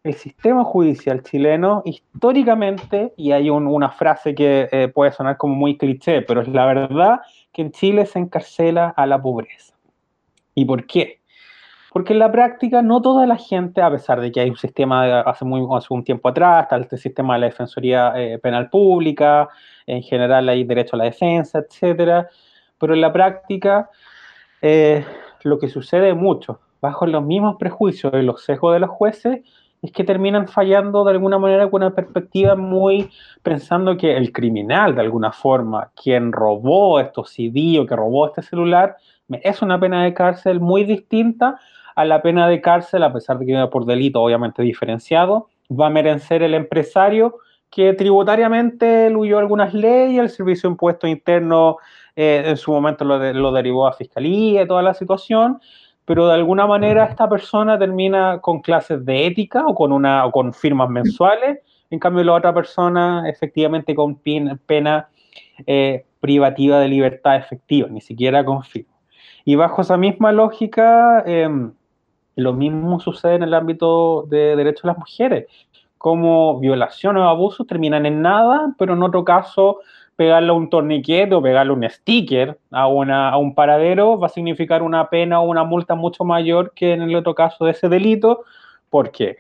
[0.07, 5.77] el sistema judicial chileno históricamente, y hay una frase que eh, puede sonar como muy
[5.77, 7.19] cliché, pero es la verdad,
[7.51, 9.73] que en Chile se encarcela a la pobreza.
[10.55, 11.21] ¿Y por qué?
[11.91, 15.21] Porque en la práctica no toda la gente, a pesar de que hay un sistema
[15.21, 19.49] hace, muy, hace un tiempo atrás, está este sistema de la Defensoría eh, Penal Pública,
[19.85, 22.27] en general hay derecho a la defensa, etcétera,
[22.77, 23.89] pero en la práctica
[24.61, 25.05] eh,
[25.43, 29.41] lo que sucede mucho, bajo los mismos prejuicios y los sesgos de los jueces,
[29.82, 33.09] es que terminan fallando de alguna manera con una perspectiva muy
[33.43, 38.41] pensando que el criminal, de alguna forma, quien robó estos CD o que robó este
[38.41, 38.97] celular,
[39.30, 41.59] es una pena de cárcel muy distinta
[41.95, 45.89] a la pena de cárcel, a pesar de que por delito obviamente diferenciado, va a
[45.89, 47.38] merecer el empresario
[47.69, 51.78] que tributariamente huyó algunas leyes, el servicio de impuesto interno
[52.15, 55.59] eh, en su momento lo, lo derivó a fiscalía y toda la situación,
[56.07, 60.31] pero de alguna manera esta persona termina con clases de ética o con, una, o
[60.31, 65.09] con firmas mensuales, en cambio la otra persona efectivamente con pena
[65.65, 68.93] eh, privativa de libertad efectiva, ni siquiera con firma.
[69.43, 71.73] Y bajo esa misma lógica, em,
[72.37, 75.45] Lo mismo sucede en el ámbito de derechos de las mujeres,
[75.97, 79.79] como violación o abuso terminan en nada, pero en otro caso
[80.18, 84.82] pegarle un torniquete o pegarle un sticker a, una, a un paradero va a significar
[84.82, 88.43] una pena o una multa mucho mayor que en el otro caso de ese delito,
[88.89, 89.38] porque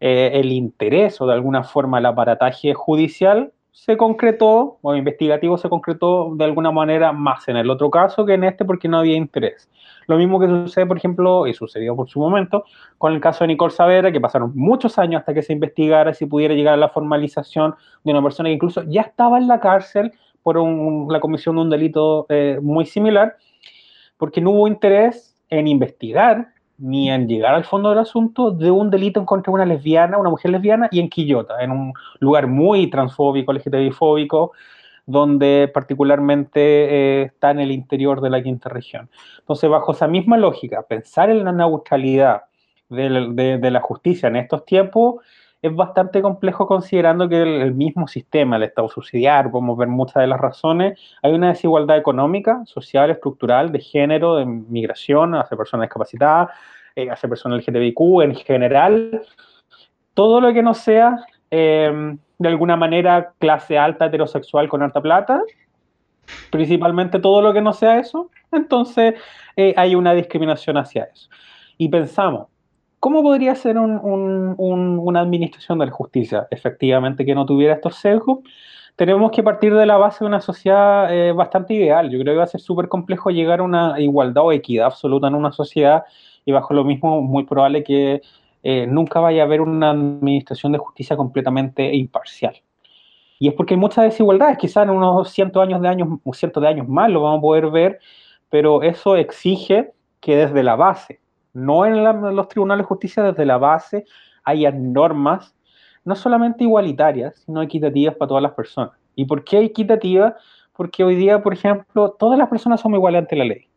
[0.00, 5.70] eh, el interés o de alguna forma el aparataje judicial se concretó, o investigativo se
[5.70, 9.16] concretó de alguna manera más en el otro caso que en este porque no había
[9.16, 9.70] interés.
[10.06, 12.64] Lo mismo que sucede, por ejemplo, y sucedió por su momento,
[12.98, 16.26] con el caso de Nicole Saavedra, que pasaron muchos años hasta que se investigara si
[16.26, 20.12] pudiera llegar a la formalización de una persona que incluso ya estaba en la cárcel
[20.42, 20.58] por
[21.10, 23.36] la comisión de un delito eh, muy similar,
[24.18, 26.48] porque no hubo interés en investigar
[26.82, 30.18] ni en llegar al fondo del asunto de un delito en contra de una lesbiana,
[30.18, 34.50] una mujer lesbiana, y en Quillota, en un lugar muy transfóbico, LGTBI-fóbico,
[35.06, 39.08] donde particularmente eh, está en el interior de la quinta región.
[39.38, 42.42] Entonces, bajo esa misma lógica, pensar en la neutralidad
[42.88, 45.24] de, la justicia en estos tiempos
[45.62, 50.26] es bastante complejo considerando que el, mismo sistema, el Estado subsidiario, podemos ver muchas de
[50.26, 56.50] las razones, hay una desigualdad económica, social, estructural, de género, de migración hacia personas discapacitadas,
[56.96, 59.22] eh, hacia personas LGTBIQ en general,
[60.14, 65.42] todo lo que no sea eh, de alguna manera clase alta heterosexual con alta plata,
[66.50, 69.14] principalmente todo lo que no sea eso, entonces
[69.56, 71.30] eh, hay una discriminación hacia eso.
[71.78, 72.48] Y pensamos,
[73.02, 78.38] ¿cómo podría ser una administración de la justicia efectivamente que no tuviera estos sesgos?
[78.94, 82.10] Tenemos que partir de la base de una sociedad eh, bastante ideal.
[82.10, 85.26] Yo creo que va a ser súper complejo llegar a una igualdad o equidad absoluta
[85.26, 86.04] en una sociedad
[86.44, 88.22] y bajo lo mismo muy probable que
[88.62, 92.54] eh, nunca vaya a haber una administración de justicia completamente imparcial.
[93.40, 96.68] Y es porque hay muchas desigualdades, quizás en unos cientos años de años, cientos de
[96.68, 97.98] años más lo vamos a poder ver,
[98.48, 99.90] pero eso exige
[100.20, 101.21] que desde la base,
[101.52, 102.02] no en,
[102.34, 104.04] los tribunales de justicia, desde la base
[104.44, 105.54] haya normas
[106.04, 108.92] no solamente igualitarias, sino equitativas para todas las personas.
[109.14, 110.34] ¿Y por qué equitativas?
[110.74, 113.68] Porque hoy día, por ejemplo, todas las personas somos iguales ante la ley.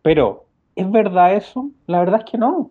[0.00, 1.70] Pero, ¿es verdad eso?
[1.86, 2.70] La verdad es que no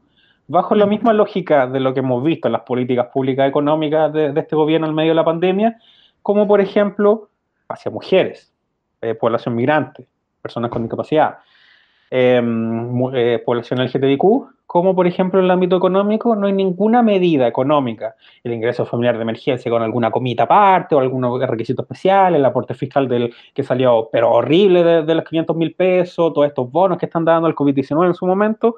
[0.50, 4.34] bajo la misma lógica de lo que hemos visto en las políticas públicas económicas de,
[4.36, 5.78] este gobierno en medio de la pandemia,
[6.24, 7.30] como por ejemplo
[7.70, 8.52] hacia mujeres,
[9.02, 10.08] eh, población migrante,
[10.42, 11.38] personas con discapacidad,
[12.12, 14.24] eh, población LGTBIQ,
[14.66, 19.16] como por ejemplo en el ámbito económico no hay ninguna medida económica, el ingreso familiar
[19.16, 23.64] de emergencia con alguna comita aparte o algún requisito especial, el aporte fiscal del que
[23.64, 27.48] salió pero horrible de, de los 500 mil pesos, todos estos bonos que están dando
[27.48, 28.76] el COVID-19 en su momento,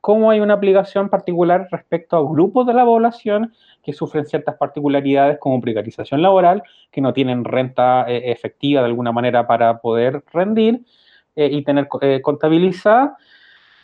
[0.00, 3.52] cómo hay una aplicación particular respecto a grupos de la población
[3.82, 9.12] que sufren ciertas particularidades como precarización laboral, que no tienen renta eh, efectiva de alguna
[9.12, 10.82] manera para poder rendir
[11.38, 13.16] eh, y tener eh, contabilizada.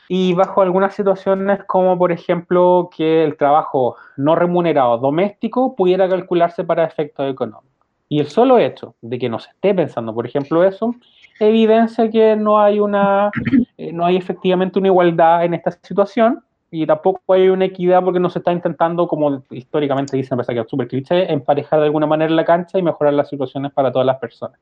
[0.08, 6.64] Y bajo algunas situaciones como por ejemplo que el trabajo no remunerado doméstico pudiera calcularse
[6.64, 7.70] para efectos económicos.
[8.08, 10.96] Y el solo hecho de que no se esté pensando, por ejemplo, eso,
[11.38, 13.30] evidencia que no hay una,
[13.78, 16.42] eh, no hay efectivamente una igualdad en esta situación
[16.72, 20.68] y tampoco hay una equidad porque no se está intentando, como históricamente dicen, que es
[20.68, 24.18] súper cliché, emparejar de alguna manera la cancha y mejorar las situaciones para todas las
[24.18, 24.58] personas.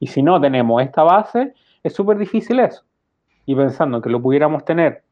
[0.00, 1.54] Y si no tenemos esta base,
[1.86, 2.82] es súper difícil eso.
[3.44, 5.04] Y pensando que lo pudiéramos tener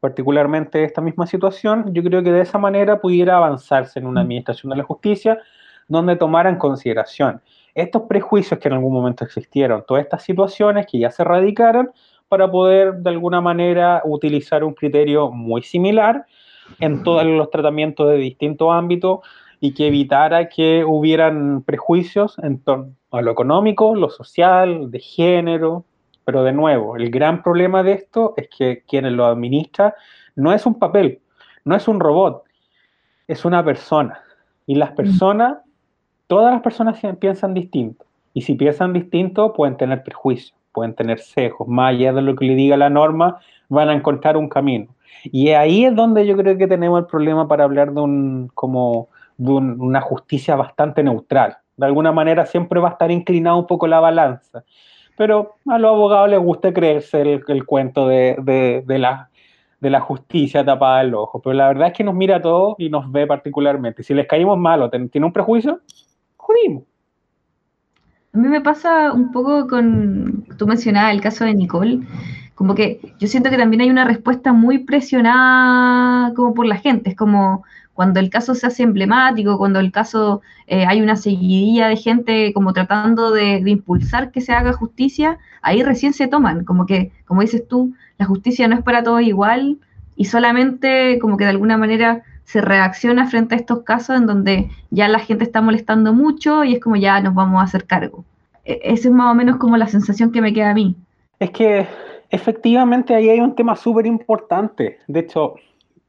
[0.00, 4.70] particularmente esta misma situación, yo creo que de esa manera pudiera avanzarse en una administración
[4.70, 5.38] de la justicia
[5.88, 7.40] donde tomara en consideración
[7.74, 11.90] estos prejuicios que en algún momento existieron, todas estas situaciones que ya se radicaron,
[12.28, 16.24] para poder de alguna manera utilizar un criterio muy similar
[16.80, 19.20] en todos los tratamientos de distintos ámbitos
[19.60, 25.84] y que evitara que hubieran prejuicios en torno a lo económico, lo social, de género.
[26.24, 29.94] Pero de nuevo, el gran problema de esto es que quienes lo administra
[30.36, 31.20] no es un papel,
[31.64, 32.44] no es un robot,
[33.26, 34.20] es una persona.
[34.66, 34.94] Y las mm.
[34.94, 35.58] personas
[36.32, 38.06] todas las personas piensan distinto.
[38.32, 41.68] Y si piensan distinto, pueden tener prejuicios, pueden tener sesgos.
[41.68, 44.86] Más allá de lo que le diga la norma, van a encontrar un camino.
[45.24, 49.08] Y ahí es donde yo creo que tenemos el problema para hablar de, un, como,
[49.36, 51.58] de una justicia bastante neutral.
[51.76, 54.64] De alguna manera siempre va a estar inclinada un poco la balanza.
[55.16, 58.36] Pero a los abogados les gusta creerse el, cuento de,
[58.86, 59.28] de, la,
[59.80, 61.40] de la justicia tapada el ojo.
[61.40, 64.02] Pero la verdad es que nos mira a todos y nos ve particularmente.
[64.02, 65.80] Si les caímos mal o tienen un prejuicio,
[68.34, 72.00] a mí me pasa un poco con, tú mencionabas el caso de Nicole,
[72.54, 77.10] como que yo siento que también hay una respuesta muy presionada como por la gente,
[77.10, 77.64] es como
[77.94, 82.52] cuando el caso se hace emblemático, cuando el caso eh, hay una seguidilla de gente
[82.52, 87.42] como tratando de, impulsar que se haga justicia, ahí recién se toman, como que, como
[87.42, 89.78] dices tú, la justicia no es para todos igual,
[90.16, 94.68] y solamente como que de alguna manera se reacciona frente a estos casos en donde
[94.90, 98.24] ya la gente está molestando mucho y es como ya nos vamos a hacer cargo.
[98.64, 100.94] E, esa es más o menos como la sensación que me queda a mí.
[101.38, 101.86] Es que
[102.30, 104.98] efectivamente ahí hay un tema súper importante.
[105.06, 105.54] De hecho,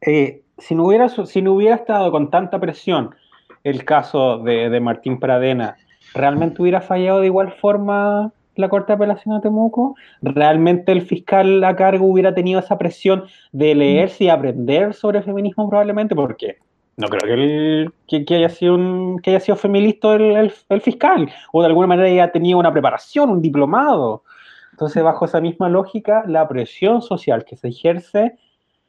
[0.01, 3.15] eh, si, no hubiera, si no hubiera estado con tanta presión
[3.63, 5.77] el caso de, de Martín Pradena,
[6.13, 9.95] ¿realmente hubiera fallado de igual forma la Corte de Apelación de Temuco?
[10.21, 15.69] ¿Realmente el fiscal a cargo hubiera tenido esa presión de leerse y aprender sobre feminismo
[15.69, 16.15] probablemente?
[16.15, 16.57] Porque
[16.95, 21.61] no creo que, que, haya, sido un, que haya sido feminista el, el, fiscal, o
[21.61, 24.23] de alguna manera haya tenido una preparación, un diplomado.
[24.71, 28.37] Entonces, bajo esa misma lógica, la presión social que se ejerce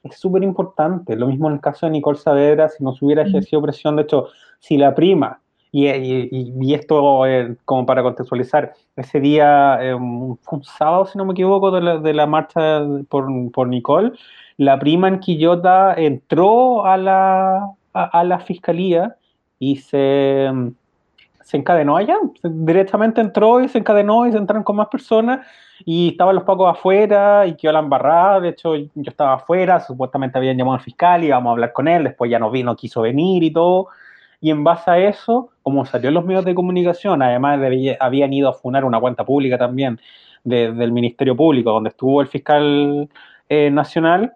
[0.05, 1.17] es súper importante.
[1.17, 4.03] Lo mismo en el caso de Nicole Saavedra, si no se hubiera ejercido presión, de
[4.03, 4.29] hecho,
[4.61, 5.41] si la prima
[5.77, 9.97] y, esto, eh, como para contextualizar, ese día, eh,
[10.43, 14.13] fue un sábado, si no me equivoco, de la, marcha por, por, Nicole,
[14.57, 19.17] la prima en Quillota entró a la, a, la fiscalía
[19.59, 20.49] y se,
[21.45, 22.17] se encadenó allá.
[22.43, 25.47] Directamente entró y se encadenó y se entraron con más personas
[25.85, 28.41] y estaban los pocos afuera y quedó la embarrada.
[28.41, 31.87] De hecho, yo estaba afuera, supuestamente habían llamado al fiscal y íbamos a hablar con
[31.87, 32.03] él.
[32.05, 33.89] Después ya no vino, quiso venir y todo
[34.45, 38.31] y en base a eso, como salió en los medios de comunicación, además de, habían
[38.31, 39.99] ido a funar una cuenta pública también
[40.45, 43.09] del Ministerio Público, donde estuvo el fiscal
[43.49, 44.35] eh, nacional,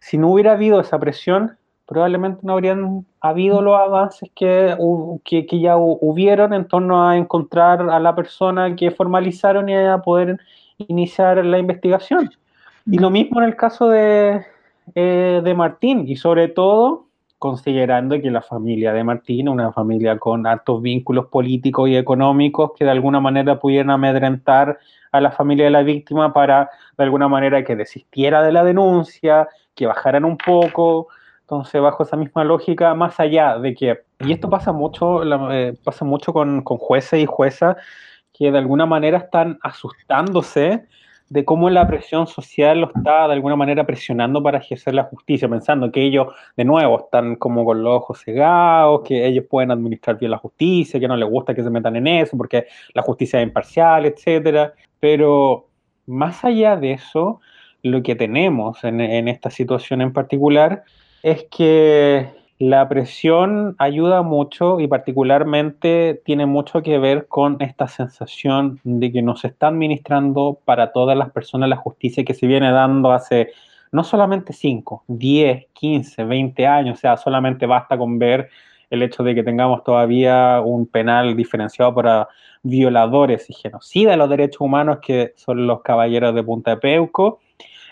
[0.00, 1.56] si no hubiera habido esa presión,
[1.86, 4.76] probablemente no habrían habido los avances que,
[5.24, 10.38] que, ya hubieron en torno a encontrar a la persona que formalizaron y a poder
[10.78, 12.30] iniciar la investigación.
[12.86, 14.44] Y lo mismo en el caso de,
[14.94, 17.06] eh, de Martín, y sobre todo
[17.40, 22.84] considerando que la familia de Martín, una familia con altos vínculos políticos y económicos que
[22.84, 24.78] de alguna manera pudieran amedrentar
[25.10, 26.68] a la familia de la víctima para
[26.98, 31.08] de alguna manera que desistiera de la denuncia, que bajaran un poco.
[31.50, 36.04] Entonces, bajo esa misma lógica, más allá de que, y esto pasa mucho, eh, pasa
[36.04, 37.76] mucho con, con jueces y juezas
[38.32, 40.86] que de alguna manera están asustándose
[41.28, 45.48] de cómo la presión social lo está de alguna manera presionando para ejercer la justicia,
[45.48, 50.20] pensando que ellos, de nuevo, están como con los ojos cegados, que ellos pueden administrar
[50.20, 53.40] bien la justicia, que no les gusta que se metan en eso, porque la justicia
[53.40, 54.72] es imparcial, etcétera.
[55.00, 55.66] Pero
[56.06, 57.40] más allá de eso,
[57.82, 60.84] lo que tenemos en, en esta situación en particular
[61.22, 68.80] es que la presión ayuda mucho y particularmente tiene mucho que ver con esta sensación
[68.84, 73.12] de que nos está administrando para todas las personas la justicia que se viene dando
[73.12, 73.48] hace
[73.92, 78.50] no solamente 5, 10, 15, 20 años, o sea, solamente basta con ver
[78.90, 82.28] el hecho de que tengamos todavía un penal diferenciado para
[82.62, 87.40] violadores y genocidas de los derechos humanos que son los caballeros de Punta de Peuco,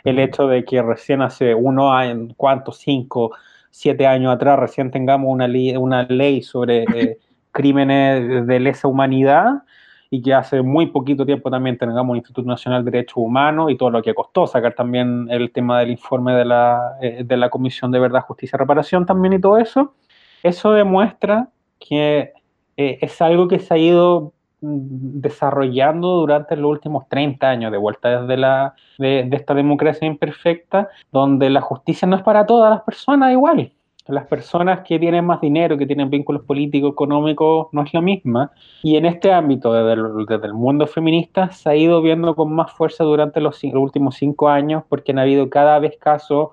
[0.05, 1.90] el hecho de que recién hace uno,
[2.36, 2.78] ¿cuántos?
[2.78, 3.32] Cinco,
[3.70, 7.18] siete años atrás recién tengamos una ley, una ley sobre eh,
[7.53, 9.62] crímenes de lesa humanidad
[10.11, 13.76] y que hace muy poquito tiempo también tengamos un Instituto Nacional de Derechos Humanos y
[13.76, 17.51] todo lo que costó sacar también el tema del informe de la, eh, de la
[17.51, 19.94] Comisión de Verdad, Justicia y Reparación también y todo eso,
[20.42, 22.32] eso demuestra que
[22.76, 28.22] eh, es algo que se ha ido desarrollando durante los últimos 30 años, de vuelta
[28.22, 33.32] desde la, de, esta democracia imperfecta, donde la justicia no es para todas las personas
[33.32, 33.72] igual.
[34.06, 38.52] Las personas que tienen más dinero, que tienen vínculos políticos, económicos, no es la misma.
[38.82, 43.04] Y en este ámbito, desde el, mundo feminista, se ha ido viendo con más fuerza
[43.04, 46.50] durante los, últimos cinco años, porque han habido cada vez casos,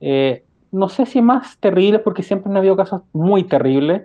[0.00, 4.02] eh, no sé si más terribles, porque siempre han habido casos muy terribles,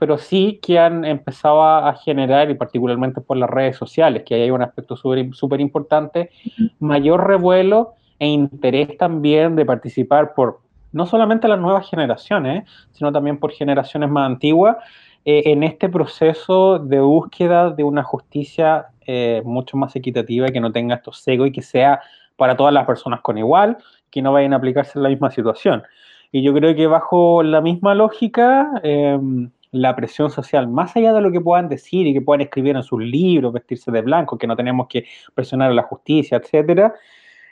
[0.00, 4.50] pero sí que han empezado a, generar, y particularmente por las redes sociales, que hay
[4.50, 6.30] un aspecto súper importante,
[6.78, 10.60] mayor revuelo e interés también de participar por
[10.92, 14.78] no solamente las nuevas generaciones, sino también por generaciones más antiguas,
[15.26, 20.60] eh, en este proceso de búsqueda de una justicia eh, mucho más equitativa y que
[20.60, 22.00] no tenga estos cegos y que sea
[22.36, 23.76] para todas las personas con igual,
[24.10, 25.82] que no vayan a aplicarse en la misma situación.
[26.32, 31.20] Y yo creo que bajo la misma lógica, em, la presión social, más allá de
[31.20, 34.46] lo que puedan decir y que puedan escribir en sus libros, vestirse de blanco, que
[34.46, 35.04] no tenemos que
[35.34, 36.94] presionar a la justicia, etcétera,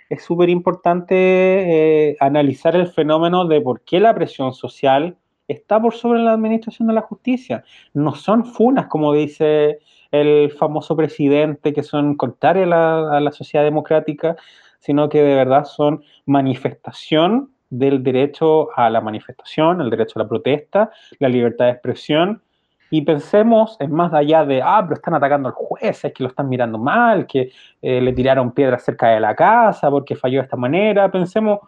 [0.09, 5.17] es súper importante eh, analizar el fenómeno de por qué la presión social
[5.49, 7.65] está por sobre la administración de la justicia.
[7.95, 9.79] No son funas, como dice
[10.11, 14.37] el famoso presidente, que son contrarias a la, a la sociedad democrática,
[14.79, 20.29] sino que de verdad son manifestación del derecho a la manifestación, el derecho a la
[20.29, 22.43] protesta, la libertad de expresión,
[22.91, 26.31] y pensemos en más allá de, ah, pero están atacando al juez, es que lo
[26.31, 27.53] están mirando mal, que
[27.83, 31.61] eh, le tiraron piedras cerca de la casa porque falló de esta manera, pensemos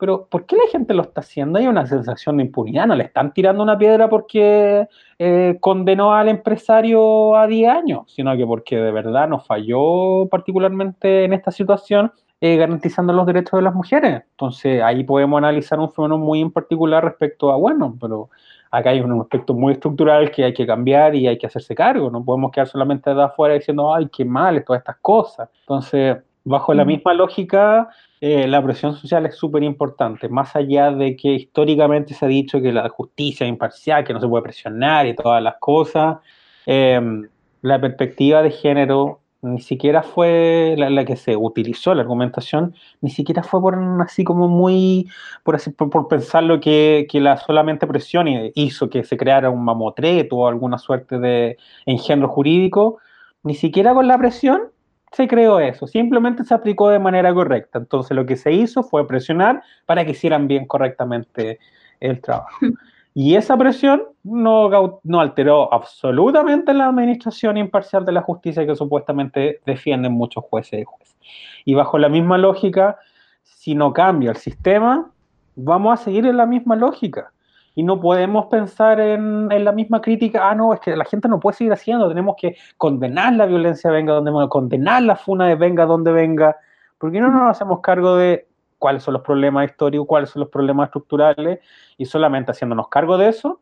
[0.00, 1.58] pero ¿por qué la gente lo está haciendo?
[1.58, 4.88] Hay una sensación de impunidad, no le están tirando una piedra porque
[5.18, 11.24] eh, condenó al empresario a 10 años, sino que porque de verdad nos falló particularmente
[11.24, 12.10] en esta situación
[12.40, 14.22] eh, garantizando los derechos de las mujeres.
[14.30, 18.30] Entonces ahí podemos analizar un fenómeno muy en particular respecto a, bueno, pero
[18.70, 22.10] acá hay un aspecto muy estructural que hay que cambiar y hay que hacerse cargo,
[22.10, 25.48] no podemos quedar solamente de afuera diciendo, ay, qué mal, todas estas cosas.
[25.60, 27.88] Entonces, bajo la misma lógica,
[28.20, 32.60] eh, la presión social es súper importante, más allá de que históricamente se ha dicho
[32.60, 36.18] que la justicia es imparcial, que no se puede presionar y todas las cosas,
[36.66, 37.28] em,
[37.62, 43.42] la perspectiva de género ni siquiera fue la, que se utilizó, la argumentación, ni siquiera
[43.42, 45.08] fue por así como muy,
[45.42, 49.64] por, así, por, pensar lo que, que, la solamente presión hizo que se creara un
[49.64, 52.98] mamotreto o alguna suerte de engendro jurídico,
[53.42, 54.70] ni siquiera con la presión
[55.12, 57.78] se creó eso, simplemente se aplicó de manera correcta.
[57.78, 61.58] Entonces lo que se hizo fue presionar para que hicieran bien correctamente
[62.00, 62.58] el trabajo.
[63.14, 69.60] Y esa presión no, no alteró absolutamente la administración imparcial de la justicia que supuestamente
[69.66, 71.16] defienden muchos jueces y jueces.
[71.64, 72.98] Y bajo la misma lógica,
[73.42, 75.10] si no cambia el sistema,
[75.56, 77.32] vamos a seguir en la misma lógica
[77.74, 81.40] y no podemos pensar en, la misma crítica, ah, no, es que la gente no
[81.40, 85.54] puede seguir haciendo, tenemos que condenar la violencia venga donde venga, condenar la funa de
[85.54, 86.56] venga donde venga,
[86.98, 88.48] porque no nos hacemos cargo de
[88.80, 91.60] cuáles son los problemas históricos, cuáles son los problemas estructurales,
[91.96, 93.60] y solamente haciéndonos cargo de eso,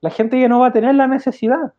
[0.00, 1.72] la gente ya no va a tener la necesidad.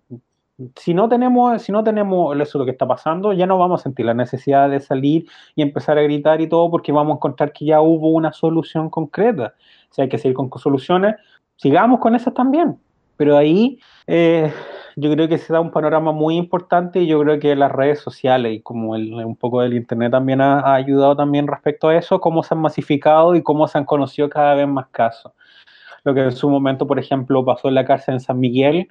[0.76, 3.84] Si no tenemos, si no tenemos eso lo que está pasando, ya no vamos a
[3.84, 7.54] sentir la necesidad de salir y empezar a gritar y todo, porque vamos a encontrar
[7.54, 9.54] que ya hubo una solución concreta.
[9.92, 11.16] Si hay que seguir con soluciones,
[11.58, 12.80] sigamos con eso también.
[13.18, 14.52] Pero ahí eh,
[14.96, 18.00] yo creo que se da un panorama muy importante y yo creo que las redes
[18.00, 22.44] sociales y como un poco del Internet también ha, ayudado también respecto a eso, cómo
[22.44, 25.34] se han masificado y cómo se han conocido cada vez más casos.
[26.04, 28.88] Lo que en su momento, por ejemplo, pasó en la cárcel en San Miguel,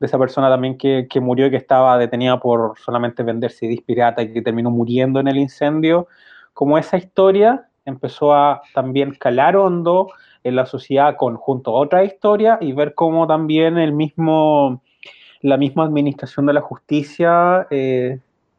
[0.00, 3.80] de esa persona también que, que murió y que estaba detenida por solamente vender CDs
[3.82, 6.06] pirata y que terminó muriendo en el incendio,
[6.52, 10.08] como esa historia empezó a también calar hondo
[10.44, 14.82] en la sociedad con junto a otra historia y ver cómo también el mismo,
[15.40, 18.18] la misma administración de la justicia eh,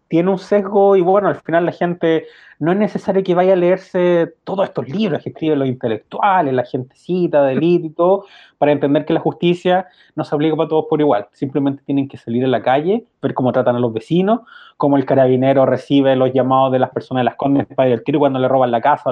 [0.09, 2.25] tiene un sesgo y bueno, al final la gente
[2.57, 6.65] no es necesario que vaya a leerse todos estos libros que escriben los intelectuales, la
[6.65, 8.25] gentecita de élite y todo,
[8.57, 11.27] para entender que la justicia no se aplica para todos por igual.
[11.31, 14.41] Simplemente tienen que salir a la calle, ver cómo tratan a los vecinos,
[14.77, 18.03] cómo el carabinero recibe los llamados de las personas de las condes para ir al
[18.03, 19.11] tiro cuando le roban la casa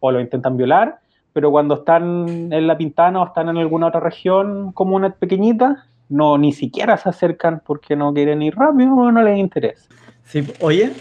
[0.00, 0.98] o lo intentan violar
[1.38, 5.86] pero cuando están en La Pintana o están en alguna otra región como una pequeñita,
[6.08, 9.88] no ni siquiera se acercan porque no quieren ir rápido o no les interesa.
[10.24, 10.92] Sí, oye,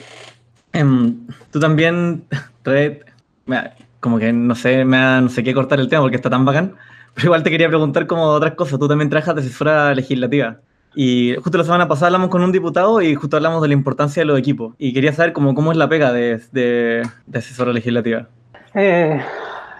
[0.73, 2.21] em, tú también,
[3.99, 6.75] como que no sé, me no sé qué cortar el tema porque está tan bacán,
[7.15, 8.77] pero igual te quería preguntar como otras cosas.
[8.77, 10.57] Tú también trabajas de asesora legislativa.
[10.93, 14.21] Y justo la semana pasada hablamos con un diputado y justo hablamos de la importancia
[14.21, 14.75] de los equipos.
[14.77, 18.27] Y quería saber cómo, cómo es la pega de, de, de asesora legislativa.
[18.75, 19.19] Eh,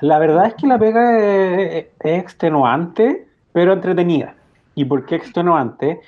[0.01, 4.35] la verdad es que la pega es, extenuante, pero entretenida.
[4.75, 5.99] ¿Y por qué extenuante?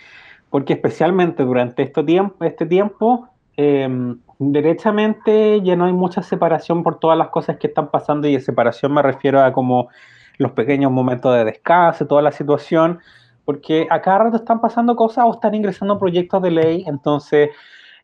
[0.49, 6.99] Porque especialmente durante este tiempo, este tiempo em, derechamente ya no hay mucha separación por
[6.99, 9.89] todas las cosas que están pasando y de separación me refiero a como
[10.37, 12.99] los pequeños momentos de descanso, toda la situación,
[13.43, 17.49] porque a cada rato están pasando cosas o están ingresando proyectos de ley, entonces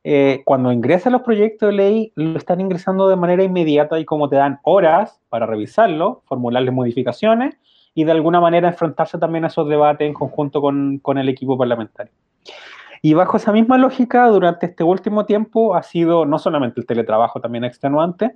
[0.08, 4.30] eh, cuando ingresan los proyectos de ley, lo están ingresando de manera inmediata y como
[4.30, 7.58] te dan horas para revisarlo, formularles modificaciones
[7.96, 11.58] y de alguna manera enfrentarse también a esos debates en conjunto con, con el equipo
[11.58, 12.14] parlamentario.
[13.02, 17.42] Y bajo esa misma lógica, durante este último tiempo ha sido no solamente el teletrabajo
[17.42, 18.36] también extenuante,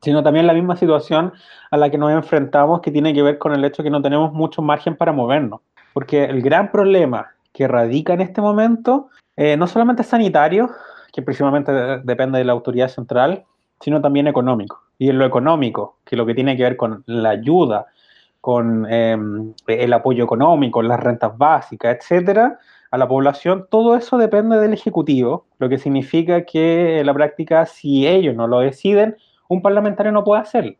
[0.00, 1.34] sino también la misma situación
[1.70, 4.00] a la que nos enfrentamos que tiene que ver con el hecho de que no
[4.00, 5.60] tenemos mucho margen para movernos.
[5.92, 10.70] Porque el gran problema que radica en este momento eh, no solamente es sanitario,
[11.12, 11.72] que principalmente
[12.04, 13.44] depende de la autoridad central,
[13.80, 14.82] sino también económico.
[14.98, 17.86] Y en lo económico, que lo que tiene que ver con la ayuda,
[18.40, 22.58] con em, el apoyo económico, las rentas básicas, etcétera,
[22.90, 27.66] a la población, todo eso depende del Ejecutivo, lo que significa que en la práctica,
[27.66, 29.16] si ellos no lo deciden,
[29.48, 30.74] un parlamentario no puede hacerlo.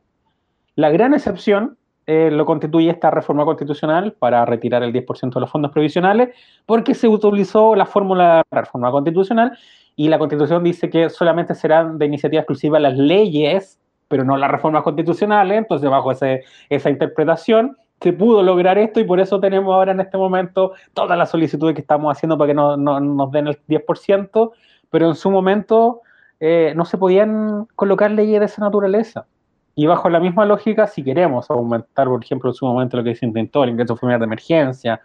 [0.74, 1.76] La gran excepción
[2.06, 6.34] eh, lo constituye esta reforma constitucional para retirar el 10% de los fondos previsionales,
[6.66, 9.56] porque se utilizó la fórmula de la reforma constitucional
[9.96, 13.78] y la Constitución dice que solamente serán de iniciativa exclusiva las leyes,
[14.08, 19.04] pero no las reformas constitucionales, entonces bajo ese, esa interpretación se pudo lograr esto y
[19.04, 22.54] por eso tenemos ahora en este momento todas las solicitudes que estamos haciendo para que
[22.54, 24.52] no, no, nos den el 10%,
[24.90, 26.00] pero en su momento
[26.40, 29.26] eh, no se podían colocar leyes de esa naturaleza.
[29.74, 33.14] Y bajo la misma lógica, si queremos aumentar, por ejemplo, en su momento lo que
[33.14, 35.00] se intentó, el ingreso familiar de emergencia,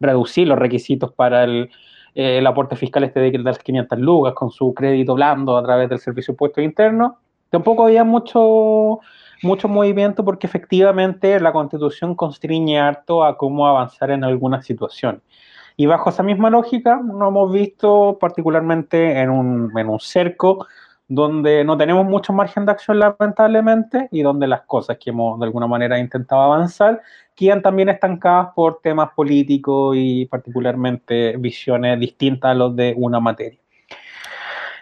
[0.00, 1.70] reducir los requisitos para el,
[2.14, 5.88] eh, el aporte fiscal este de las 500 lugas con su crédito blando a través
[5.88, 7.12] del servicio de internos,
[7.50, 9.00] tampoco había mucho,
[9.42, 15.22] mucho movimiento porque efectivamente la constitución constriñe harto a cómo avanzar en alguna situación.
[15.76, 20.66] Y bajo esa misma lógica, nos hemos visto particularmente en un, en un cerco
[21.10, 25.46] donde no tenemos mucho margen de acción lamentablemente y donde las cosas que hemos de
[25.46, 27.02] alguna manera intentado avanzar
[27.34, 33.58] quedan también estancadas por temas políticos y particularmente visiones distintas a los de una materia.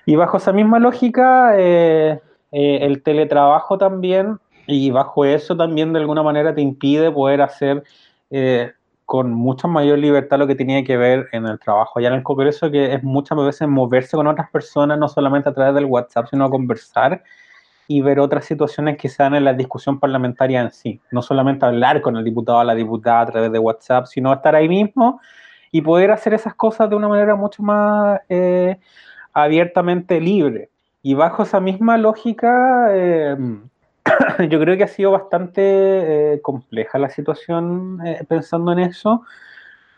[0.04, 2.20] Y bajo esa misma lógica, eh,
[2.52, 7.84] eh, el teletrabajo también, y bajo eso también de alguna manera te impide poder hacer
[8.30, 8.72] eh,
[9.09, 12.22] con mucha mayor libertad lo que tenía que ver en el trabajo allá en el
[12.22, 16.26] Congreso, que es muchas veces moverse con otras personas, no solamente a través del WhatsApp,
[16.28, 17.22] sino a conversar
[17.86, 21.00] y ver otras situaciones que se dan en la discusión parlamentaria en sí.
[21.11, 24.54] No solamente hablar con el diputado o la diputada a través de WhatsApp, sino estar
[24.54, 25.22] ahí mismo
[25.72, 28.76] y poder hacer esas cosas de una manera mucho más eh,
[29.32, 30.68] abiertamente libre.
[31.02, 33.38] Y bajo esa misma lógica, eh,
[34.48, 35.62] yo creo que ha sido bastante
[36.34, 39.22] eh, compleja la situación eh, pensando en eso,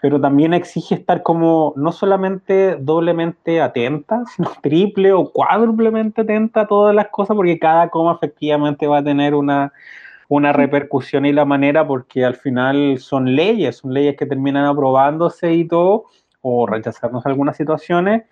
[0.00, 6.66] pero también exige estar como no solamente doblemente atenta, sino triple o cuádruplemente atenta a
[6.66, 9.72] todas las cosas, porque cada coma efectivamente va a tener una,
[10.28, 15.52] una repercusión y la manera, porque al final son leyes, son leyes que terminan aprobándose
[15.52, 16.04] y todo,
[16.42, 18.24] o rechazarnos algunas situaciones,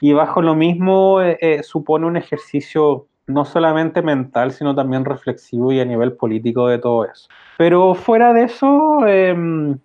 [0.00, 1.18] y bajo lo mismo
[1.62, 7.04] supone un ejercicio no solamente mental, sino también reflexivo y a nivel político de todo
[7.04, 7.28] eso.
[7.56, 9.78] Pero fuera de eso, em,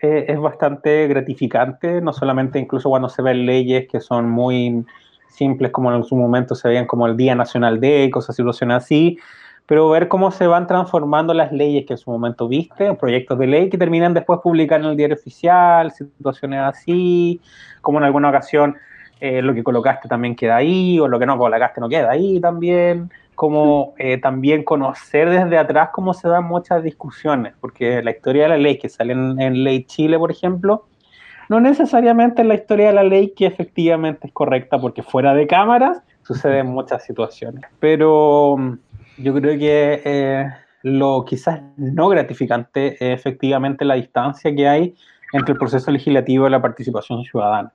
[0.00, 4.84] eh, es bastante gratificante, no solamente incluso cuando se ven leyes que son muy
[5.28, 9.18] simples, como en su momento se veían como el Día Nacional de, cosas, situaciones así,
[9.66, 13.46] pero ver cómo se van transformando las leyes que en su momento viste, proyectos de
[13.46, 17.40] ley que terminan después publicar en el diario oficial, situaciones así,
[17.80, 18.76] como en alguna ocasión
[19.20, 22.40] eh, lo que colocaste también queda ahí, o lo que no colocaste no queda ahí
[22.40, 28.44] también, como eh, también conocer desde atrás cómo se dan muchas discusiones, porque la historia
[28.44, 30.86] de la ley que sale en, Ley Chile, por ejemplo,
[31.48, 35.46] no necesariamente es la historia de la ley que efectivamente es correcta, porque fuera de
[35.46, 37.64] cámaras suceden muchas situaciones.
[37.80, 38.78] Pero mm,
[39.18, 40.50] yo creo que eh,
[40.82, 44.94] lo quizás no gratificante es efectivamente la distancia que hay
[45.32, 47.72] entre el proceso legislativo y la participación ciudadana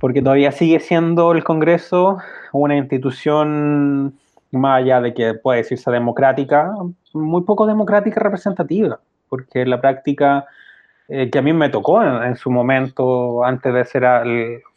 [0.00, 2.18] porque todavía sigue siendo el Congreso
[2.52, 4.14] una institución,
[4.50, 6.72] más allá de que puede decirse democrática,
[7.12, 10.46] muy poco democrática representativa, porque la práctica
[11.08, 14.04] eh, que a mí me tocó en, su momento, antes de ser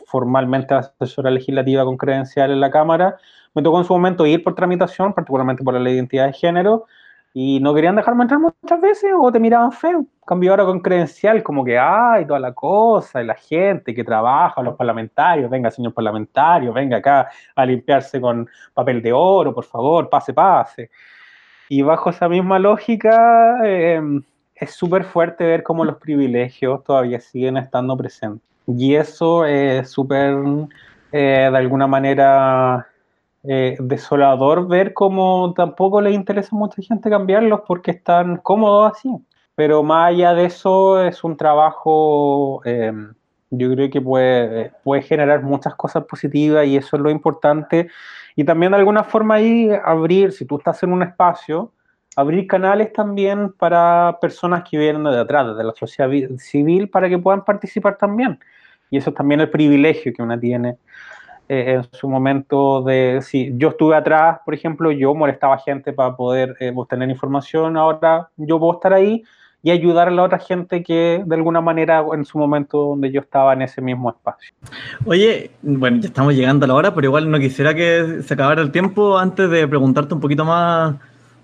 [0.06, 3.18] formalmente asesora legislativa con credencial en la Cámara,
[3.54, 6.34] me tocó en su momento ir por tramitación, particularmente por la ley de identidad de
[6.34, 6.86] género,
[7.34, 10.06] y no querían dejarme entrar muchas veces o te miraban feo.
[10.26, 14.62] Cambio ahora con credencial, como que, ay, toda la cosa, y la gente que trabaja,
[14.62, 20.10] los parlamentarios, venga, señor parlamentario, venga acá a limpiarse con papel de oro, por favor,
[20.10, 20.90] pase, pase.
[21.70, 24.22] Y bajo esa misma lógica, em,
[24.56, 28.48] es súper fuerte ver cómo los privilegios todavía siguen estando presentes.
[28.68, 30.36] Y eso es súper,
[31.12, 32.88] eh, de alguna manera,
[33.44, 39.10] eh, desolador ver cómo tampoco le interesa a mucha gente cambiarlos porque están cómodos así.
[39.56, 43.14] Pero más allá de eso, es un trabajo, em,
[43.50, 47.90] yo creo que puede, puede generar muchas cosas positivas y eso es lo importante.
[48.36, 51.72] Y también de alguna forma ahí abrir, si tú estás en un espacio,
[52.16, 57.18] abrir canales también para personas que vienen de atrás, desde la sociedad civil, para que
[57.18, 58.40] puedan participar también.
[58.90, 60.78] Y eso es también el privilegio que una tiene
[61.54, 66.16] eh, en su momento de, si yo estuve atrás, por ejemplo, yo molestaba gente para
[66.16, 69.22] poder eh, obtener información, ahora yo puedo estar ahí
[69.62, 73.20] y ayudar a la otra gente que de alguna manera en su momento donde yo
[73.20, 74.54] estaba en ese mismo espacio.
[75.04, 78.62] Oye, bueno, ya estamos llegando a la hora, pero igual no quisiera que se acabara
[78.62, 80.96] el tiempo antes de preguntarte un poquito más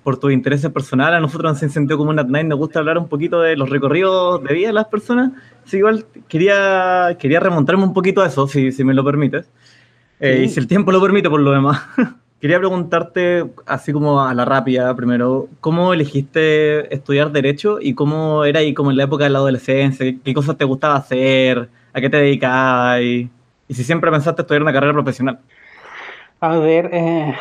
[0.04, 1.18] por tus intereses personales.
[1.18, 4.42] A nosotros en Sentido Común at Night nos gusta hablar un poquito de los recorridos
[4.42, 5.34] de vida de las personas.
[5.66, 9.50] Así igual quería, quería remontarme un poquito a eso, si, si me lo permites.
[10.20, 11.82] Eh, y si el tiempo lo permite, por lo demás.
[12.40, 18.60] Quería preguntarte, así como a la rápida, primero, ¿cómo elegiste estudiar Derecho y cómo era
[18.60, 20.06] ahí como en la época de la adolescencia?
[20.24, 21.68] ¿Qué cosas te gustaba hacer?
[21.94, 23.02] ¿A qué te dedicabas?
[23.02, 23.30] Y,
[23.70, 25.40] si siempre pensaste estudiar una carrera profesional.
[26.40, 27.36] A ver, eh,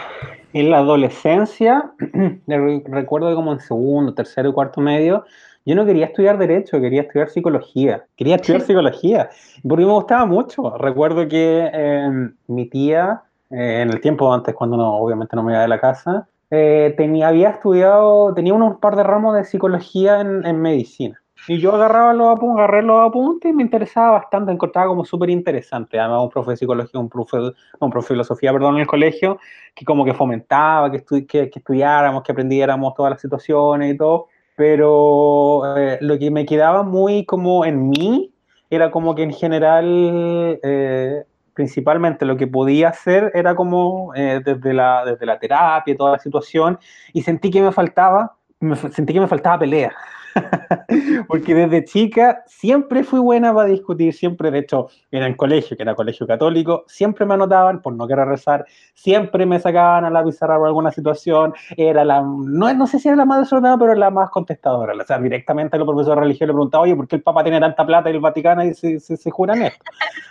[0.54, 1.92] en la adolescencia,
[2.46, 5.26] recuerdo que como en segundo, tercero y cuarto medio,
[5.66, 8.04] yo no quería estudiar derecho, quería estudiar psicología.
[8.16, 9.30] Quería estudiar psicología
[9.68, 10.70] porque me gustaba mucho.
[10.78, 15.52] Recuerdo que em, mi tía, eh, en el tiempo antes, cuando no, obviamente no me
[15.52, 20.20] iba de la casa, eh, tenía, había estudiado, tenía unos par de ramos de psicología
[20.20, 21.20] en, en medicina.
[21.48, 25.30] Y yo agarraba los apuntes, agarré los apuntes y me interesaba bastante, encontraba como súper
[25.30, 25.98] interesante.
[25.98, 27.38] Además, un profe de psicología, un profe,
[27.80, 29.38] un profe de filosofía, perdón, en el colegio,
[29.74, 34.28] que como que fomentaba que, que, que estudiáramos, que aprendiéramos todas las situaciones y todo.
[34.56, 38.32] Pero eh, lo que me quedaba muy como en mí
[38.70, 44.72] era como que en general, eh, principalmente lo que podía hacer era como eh, desde,
[44.72, 46.78] la, desde la terapia, toda la situación,
[47.12, 49.94] y sentí que me faltaba, me, sentí que me faltaba pelea.
[51.28, 55.82] Porque desde chica siempre fui buena para discutir, siempre, de hecho, en el colegio, que
[55.82, 60.24] era colegio católico, siempre me anotaban por no querer rezar, siempre me sacaban a la
[60.24, 63.94] pizarra por alguna situación, era la, no, no sé si era la más desordenada, pero
[63.94, 64.94] la más contestadora.
[64.94, 67.60] O sea, directamente a los profesores religiosos le preguntaba, oye, ¿por qué el Papa tiene
[67.60, 69.84] tanta plata y el Vaticano y se, se, se juran esto?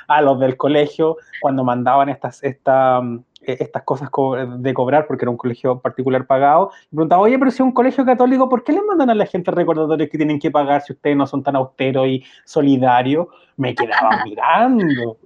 [0.07, 3.01] A los del colegio, cuando mandaban estas, esta,
[3.47, 4.09] estas cosas
[4.57, 7.71] de cobrar, porque era un colegio particular pagado, y preguntaba, oye, pero si es un
[7.71, 10.93] colegio católico, ¿por qué le mandan a la gente recordatorios que tienen que pagar si
[10.93, 13.27] ustedes no son tan austeros y solidarios?
[13.57, 15.17] Me quedaba mirando.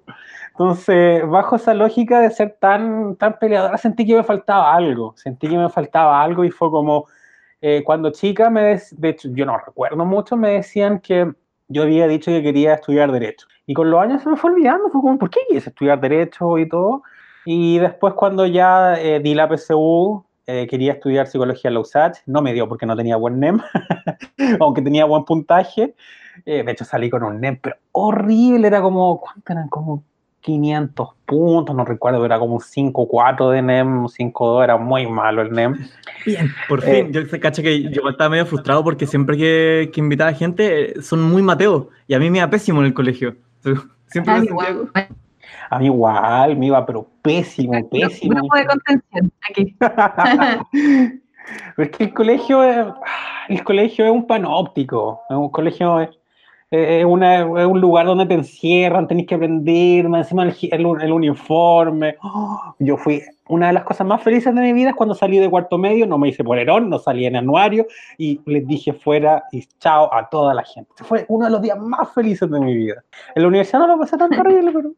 [0.52, 5.48] Entonces, bajo esa lógica de ser tan, tan peleadora, sentí que me faltaba algo, sentí
[5.48, 7.06] que me faltaba algo y fue como,
[7.62, 8.62] eh, cuando chica, me
[8.92, 11.32] de hecho, yo no recuerdo mucho, me decían que
[11.70, 13.48] yo había dicho que quería estudiar Derecho.
[13.68, 16.58] Y con los años se me fue olvidando, fue como, ¿por qué quieres estudiar Derecho
[16.58, 17.04] y todo?
[17.52, 22.18] Y después cuando ya eh, di la PSU, eh, quería estudiar psicología en la USACH,
[22.28, 23.60] no me dio porque no tenía buen NEM,
[24.60, 25.96] aunque tenía buen puntaje.
[26.46, 29.68] Eh, de hecho salí con un NEM, pero horrible, era como, ¿cuánto eran?
[29.68, 30.04] Como
[30.42, 35.52] 500 puntos, no recuerdo, era como un 5-4 de NEM, 5-2, era muy malo el
[35.52, 35.76] NEM.
[36.28, 39.90] Bien, por fin, eh, yo se caché que yo estaba medio frustrado porque siempre que,
[39.92, 43.38] que invitaba gente son muy mateos y a mí me iba pésimo en el colegio.
[44.06, 45.10] Siempre me sentía...
[45.70, 48.36] A mí igual, me iba, pero pésimo, pésimo.
[48.36, 49.76] Grupo de contención, aquí.
[51.78, 52.88] es que el colegio es,
[53.50, 56.10] el colegio es un panóptico, es un colegio es,
[56.72, 62.18] es, una, es un lugar donde te encierran, tenés que aprender, encima el, el, uniforme.
[62.78, 65.50] yo fui, una de las cosas más felices de mi vida es cuando salí de
[65.50, 69.66] cuarto medio, no me hice polerón, no salí en anuario y les dije fuera y
[69.80, 70.92] chao a toda la gente.
[71.04, 73.04] Fue uno de los días más felices de mi vida.
[73.34, 74.92] En la universidad no lo pasé tan terrible, pero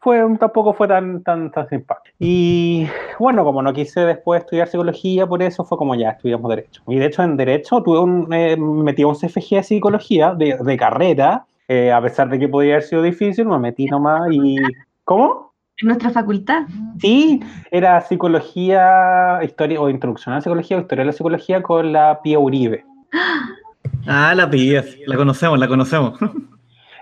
[0.00, 2.14] fue, tampoco fue tan, tan, tan simpático.
[2.18, 2.86] Y
[3.18, 6.82] bueno, como no quise después estudiar psicología, por eso fue como ya estudiamos Derecho.
[6.88, 10.76] Y de hecho en Derecho tuve un, eh, metí un CFG de Psicología de, de
[10.76, 14.56] carrera, eh, a pesar de que podía haber sido difícil, me metí nomás y...
[15.04, 15.52] ¿Cómo?
[15.78, 16.64] En nuestra facultad.
[16.98, 21.92] Sí, era psicología, historia o introducción a la psicología o historia de la psicología con
[21.92, 22.84] la Pía Uribe.
[24.06, 26.18] Ah, la Pía, la conocemos, la conocemos.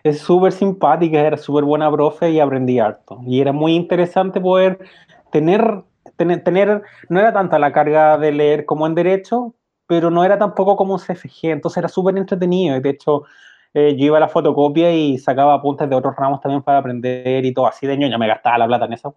[0.03, 3.21] Es súper simpática, era súper buena profe y aprendí harto.
[3.27, 4.79] Y era muy interesante poder
[5.31, 5.83] tener,
[6.17, 9.55] tener, tener, no era tanta la carga de leer como en derecho,
[9.87, 12.77] pero no era tampoco como un CFG, entonces era súper entretenido.
[12.77, 13.25] Y de hecho,
[13.75, 17.45] eh, yo iba a la fotocopia y sacaba apuntes de otros ramos también para aprender
[17.45, 19.13] y todo así de ñoña, me gastaba la plata en esa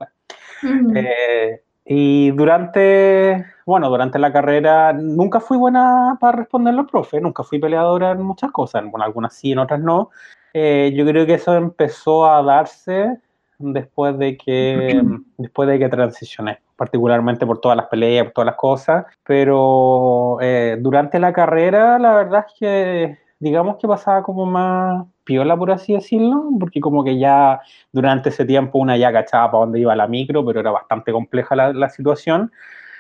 [0.96, 7.44] eh, y durante, bueno, durante la carrera nunca fui buena para responder los profes, nunca
[7.44, 10.10] fui peleadora en muchas cosas, bueno, algunas sí, en otras no,
[10.54, 13.18] eh, yo creo que eso empezó a darse
[13.60, 15.02] después de que
[15.38, 20.78] después de que transicioné, particularmente por todas las peleas, por todas las cosas, pero eh,
[20.80, 25.94] durante la carrera la verdad es que digamos que pasaba como más piola, por así
[25.94, 27.60] decirlo, porque como que ya
[27.92, 31.56] durante ese tiempo una ya cachaba para dónde iba la micro, pero era bastante compleja
[31.56, 32.52] la, la situación.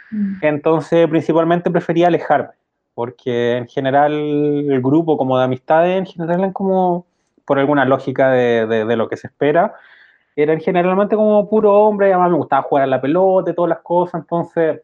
[0.09, 0.35] Mm.
[0.41, 2.53] Entonces, principalmente prefería alejarme,
[2.95, 7.05] porque en general el grupo como de amistades, en general eran como
[7.51, 9.73] por alguna lógica de, de, lo que se espera,
[10.37, 13.79] eran generalmente como puro hombre, además me gustaba jugar a la pelota y todas las
[13.79, 14.79] cosas, entonces,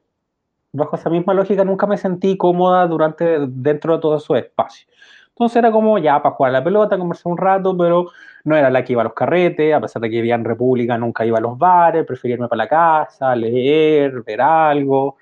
[0.74, 4.86] bajo esa misma lógica, nunca me sentí cómoda durante, dentro de todo su espacio.
[5.30, 8.08] Entonces era como ya para jugar a la pelota, conversar un rato, pero
[8.44, 10.98] no era la que iba a los carretes, a pesar de que vivía en República,
[10.98, 15.16] nunca iba a los bares, prefería irme para la casa, leer, ver algo.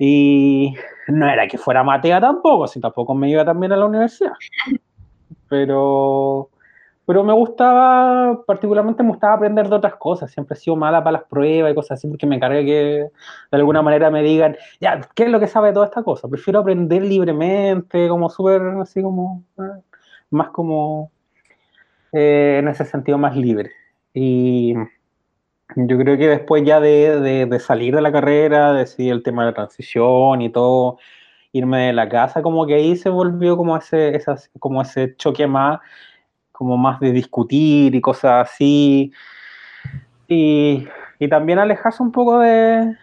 [0.00, 0.74] Y
[1.06, 4.32] no era que fuera matea tampoco, si tampoco me iba también a la universidad.
[5.48, 6.50] Pero
[7.08, 11.12] pero me gustaba, particularmente me gustaba aprender de otras cosas, siempre he sido mala para
[11.12, 12.72] las pruebas y cosas así, porque me cargué que
[13.50, 16.28] de alguna manera me digan, ya, ¿qué es lo que sabe de toda esta cosa?
[16.28, 19.80] Prefiero aprender libremente, como súper, así como, eh,
[20.28, 21.10] más como,
[22.12, 23.70] eh, en ese sentido, más libre.
[24.12, 24.74] Y
[25.76, 29.44] yo creo que después ya de, de, de salir de la carrera, decidir el tema
[29.44, 30.98] de la transición y todo,
[31.52, 35.46] irme de la casa, como que ahí se volvió como ese, esas, como ese choque
[35.46, 35.80] más
[36.58, 39.12] como más de discutir y cosas así.
[40.26, 40.88] Y,
[41.20, 42.96] y también alejarse un poco de,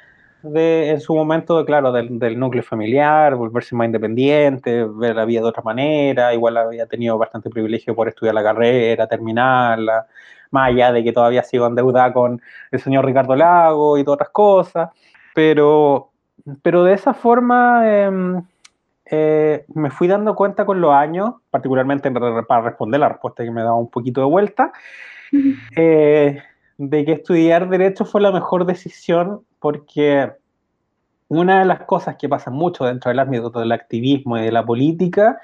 [0.44, 5.40] de, en su momento, claro, del, del, núcleo familiar, volverse más independiente, ver la vida
[5.40, 10.06] de otra manera, igual había tenido bastante privilegio por estudiar la carrera, terminarla,
[10.52, 12.42] más allá de que todavía sigo endeudada con
[12.72, 14.90] el señor Ricardo Lago y todas otras cosas,
[15.34, 16.10] pero,
[16.62, 18.42] pero de esa forma eh,
[19.10, 23.62] eh, me fui dando cuenta con los años, particularmente para responder la respuesta que me
[23.62, 24.72] daba un poquito de vuelta,
[25.76, 26.42] eh,
[26.78, 30.32] de que estudiar derecho fue la mejor decisión porque
[31.28, 34.66] una de las cosas que pasa mucho dentro del ámbito del activismo y de la
[34.66, 35.40] política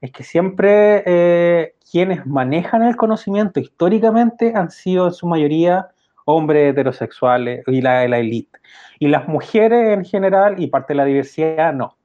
[0.00, 5.88] es que siempre eh, quienes manejan el conocimiento históricamente han sido en su mayoría
[6.24, 8.58] hombres heterosexuales y la, la élite.
[8.98, 11.96] Y las mujeres en general y parte de la diversidad no.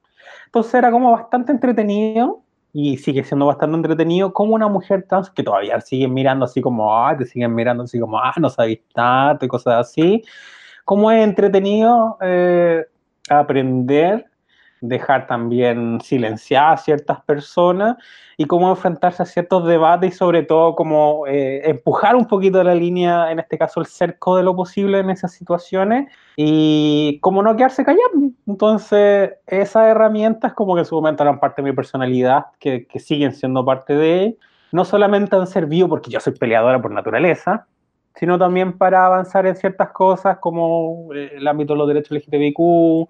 [0.50, 2.42] Entonces era como bastante entretenido
[2.72, 6.92] y sigue siendo bastante entretenido como una mujer trans que todavía siguen mirando así como,
[6.96, 10.24] ah, te siguen mirando así como, ah, no sabes tanto y cosas así.
[10.84, 12.84] Como es entretenido eh,
[13.28, 14.29] aprender
[14.80, 17.96] dejar también silenciar a ciertas personas
[18.36, 22.74] y cómo enfrentarse a ciertos debates y sobre todo cómo eh, empujar un poquito la
[22.74, 27.54] línea, en este caso el cerco de lo posible en esas situaciones y cómo no
[27.56, 28.10] quedarse callado.
[28.46, 32.98] Entonces esas herramientas como que en su momento eran parte de mi personalidad, que, que
[32.98, 34.36] siguen siendo parte de
[34.72, 37.66] no solamente han servido porque yo soy peleadora por naturaleza,
[38.14, 43.08] sino también para avanzar en ciertas cosas como eh, el ámbito de los derechos LGTBIQ,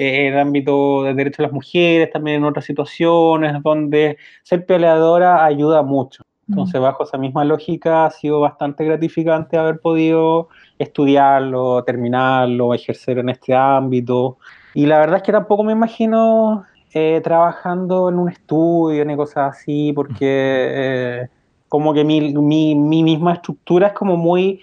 [0.00, 5.44] en el ámbito de derechos de las mujeres, también en otras situaciones donde ser peleadora
[5.44, 6.22] ayuda mucho.
[6.48, 10.48] Entonces, bajo esa misma lógica, ha sido bastante gratificante haber podido
[10.78, 14.38] estudiarlo, terminarlo, ejercer en este ámbito.
[14.74, 19.58] Y la verdad es que tampoco me imagino eh, trabajando en un estudio ni cosas
[19.58, 21.28] así, porque eh,
[21.68, 24.60] como que mi, mi, mi misma estructura es como muy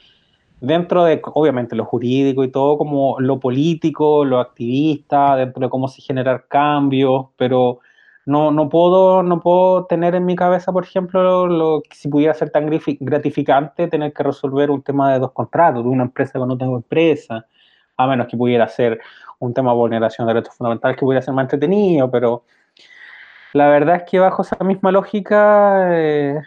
[0.59, 5.87] dentro de, obviamente, lo jurídico y todo, como lo político, lo activista, dentro de cómo
[5.87, 7.79] se generar cambios, pero
[8.25, 12.49] no, no, puedo, no puedo tener en mi cabeza, por ejemplo, lo, si pudiera ser
[12.49, 16.67] tan gratificante tener que resolver un tema de dos contratos, de una empresa con otra
[16.67, 17.45] empresa,
[17.97, 18.99] a menos que pudiera ser
[19.39, 22.43] un tema de vulneración de derechos fundamentales que pudiera ser más entretenido, pero
[23.53, 25.89] la verdad es que bajo esa misma lógica...
[25.97, 26.41] Eh,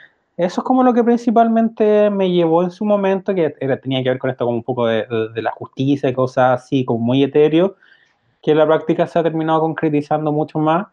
[0.47, 4.09] eso es como lo que principalmente me llevó en su momento, que era, tenía que
[4.09, 7.77] ver con esto como un poco de, la justicia y cosas así, como muy etéreo,
[8.41, 10.87] que en la práctica se ha terminado concretizando mucho más,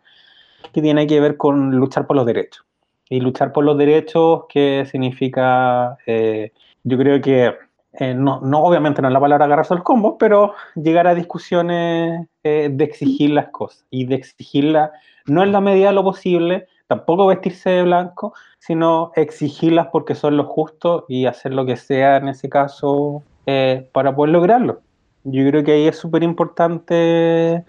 [0.73, 2.65] que tiene que ver con luchar por los derechos.
[3.09, 6.51] Y luchar por los derechos, que significa, eh,
[6.83, 7.53] yo creo que,
[7.93, 12.27] eh, no, no, obviamente no es la palabra agarrarse los combos, pero llegar a discusiones
[12.43, 14.91] eh, de exigir las cosas y de exigirlas
[15.25, 20.37] no en la medida de lo posible, tampoco vestirse de blanco, sino exigirlas porque son
[20.37, 24.81] lo justo y hacer lo que sea en ese caso eh, para poder lograrlo.
[25.23, 27.63] Yo creo que ahí es súper importante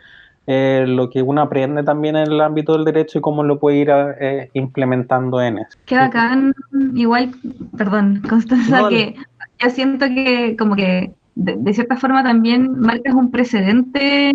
[0.47, 3.79] eh, lo que uno aprende también en el ámbito del derecho y cómo lo puede
[3.79, 3.91] ir
[4.21, 5.79] eh, implementando en eso.
[5.85, 6.55] Qué bacán,
[6.95, 7.33] igual,
[7.77, 9.16] perdón, Constanza, que
[9.59, 14.33] yo siento que como que de, cierta forma también marcas un precedente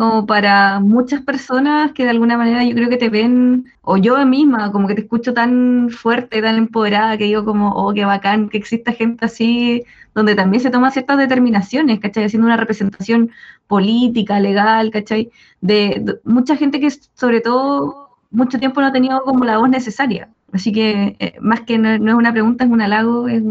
[0.00, 4.24] como para muchas personas que de alguna manera yo creo que te ven, o yo
[4.24, 8.48] misma, como que te escucho tan fuerte, tan empoderada, que digo como, oh, qué bacán
[8.48, 9.84] que exista gente así,
[10.14, 12.24] donde también se toman ciertas determinaciones, ¿cachai?
[12.24, 13.30] Haciendo una representación
[13.66, 15.30] política, legal, ¿cachai?
[15.60, 20.30] De, mucha gente que sobre todo mucho tiempo no ha tenido como la voz necesaria.
[20.50, 23.42] Así que eh, más que no, es una pregunta, es un halago, es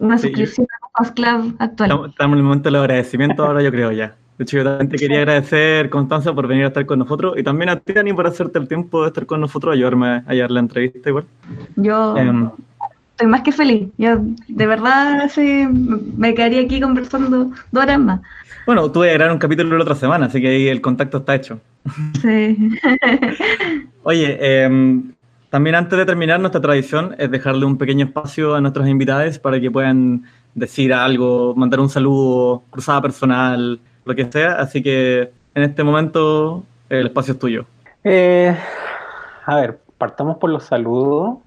[0.00, 1.90] una suscripción a Fast Club actual.
[2.08, 4.16] Estamos en el momento del agradecimiento ahora, yo creo ya.
[4.38, 7.42] De hecho, yo también te quería agradecer, Constanza, por venir a estar con nosotros y
[7.42, 10.50] también a ti, Dani, por hacerte el tiempo de estar con nosotros, ayudarme a llevar
[10.50, 11.24] la entrevista igual.
[11.76, 12.50] Yo em,
[13.12, 13.88] estoy más que feliz.
[13.96, 14.18] Yo,
[14.48, 15.66] de verdad, sí,
[16.16, 18.20] me quedaría aquí conversando dos horas más.
[18.66, 21.34] Bueno, tuve que grabar un capítulo la otra semana, así que ahí el contacto está
[21.34, 21.60] hecho.
[22.20, 22.78] Sí.
[24.02, 25.12] Oye, em,
[25.48, 29.58] también antes de terminar, nuestra tradición es dejarle un pequeño espacio a nuestros invitados para
[29.58, 34.52] que puedan decir algo, mandar un saludo, cruzada personal, lo que sea.
[34.52, 37.66] Así que en este momento el espacio es tuyo.
[38.04, 38.56] Eh,
[39.44, 41.38] a ver, partamos por los saludos.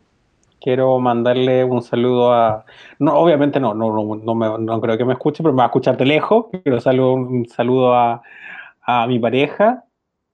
[0.62, 2.66] Quiero mandarle un saludo a.
[3.00, 5.96] No, obviamente no, no, no, no, creo que me escuche, pero me va a escuchar
[5.98, 6.48] de lejos.
[6.52, 8.22] Quiero saludo, un saludo a,
[8.82, 9.86] a mi pareja.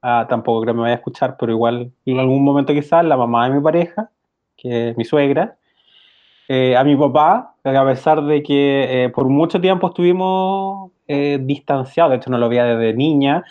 [0.02, 3.47] tampoco creo que me vaya a escuchar, pero igual en algún momento quizás la mamá
[3.47, 4.10] de mi pareja,
[4.57, 5.57] que es mi suegra.
[6.47, 12.11] Eh, a mi papá, a pesar de que eh, por mucho tiempo estuvimos eh, distanciados,
[12.11, 13.44] de hecho no lo veía desde niña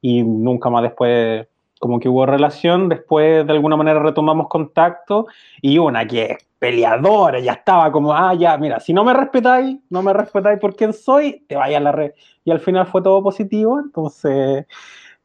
[0.00, 1.46] y nunca más después
[1.78, 5.26] como que hubo relación, después de alguna manera retomamos contacto
[5.60, 9.78] y una que es peleadora, ya estaba como, ah, ya, mira, si no me respetáis,
[9.90, 12.12] no me respetáis por quién soy, te vaya a la red.
[12.44, 14.64] Y al final fue todo positivo, entonces,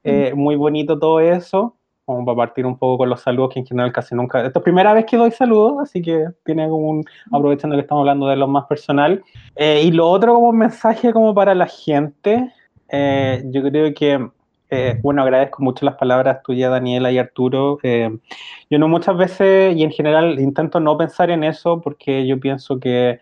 [0.04, 1.76] eh, muy bonito todo eso.
[2.08, 4.46] Vamos a partir un poco con los saludos, que en general casi nunca.
[4.46, 7.04] Esta es primera vez que doy saludos, así que tiene como un.
[7.34, 9.22] aprovechando que estamos hablando de lo más personal.
[9.58, 12.54] Eh, y lo otro, como mensaje, como para la gente,
[12.88, 14.26] eh, yo creo que
[14.70, 17.78] eh, bueno, agradezco mucho las palabras tuyas, Daniela y Arturo.
[17.84, 22.80] Yo no muchas veces y en general intento no pensar en eso porque yo pienso
[22.80, 23.20] que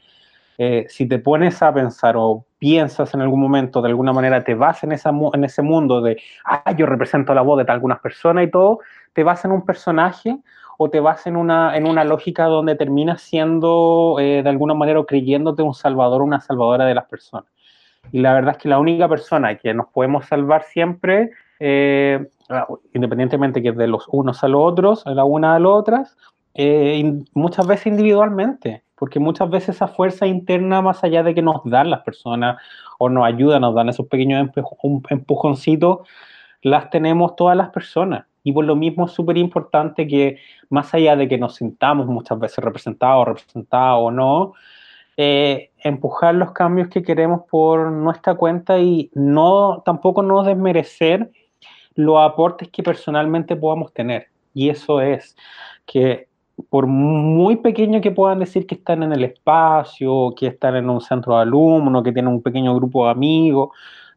[0.90, 4.84] si te pones a pensar o piensas en algún momento, de alguna manera te vas
[4.84, 8.50] en, esa, en ese mundo de, ah, yo represento la voz de algunas personas y
[8.50, 8.80] todo,
[9.14, 10.40] te vas en un personaje
[10.80, 15.06] o te vas en una, en una lógica donde terminas siendo de alguna manera o
[15.06, 17.46] creyéndote un salvador o una salvadora de las personas.
[18.12, 22.68] Y la verdad es que la única persona que nos podemos salvar siempre, eh, ah,
[22.94, 26.18] independientemente que de los unos a los otros, de la una a las otras,
[26.54, 31.62] eh, muchas veces individualmente, porque muchas veces esa fuerza interna, más allá de que nos
[31.66, 32.58] dan las personas
[32.98, 34.50] o nos ayudan, nos dan esos pequeños
[35.10, 36.08] empujoncitos,
[36.62, 38.26] las tenemos todas las personas.
[38.44, 40.38] Y por lo mismo es súper importante que,
[40.70, 44.54] más allá de que nos sintamos muchas veces representados, representados o no,
[45.18, 51.32] eh, empujar los cambios que queremos por nuestra cuenta y no tampoco no desmerecer
[51.96, 54.28] los aportes que personalmente podamos tener.
[54.54, 55.36] Y eso es
[55.86, 56.28] que
[56.70, 61.02] por muy pequeño que puedan decir que están en el espacio, que están en un
[61.02, 63.70] centro de alumnos, que tienen un pequeño grupo de amigos,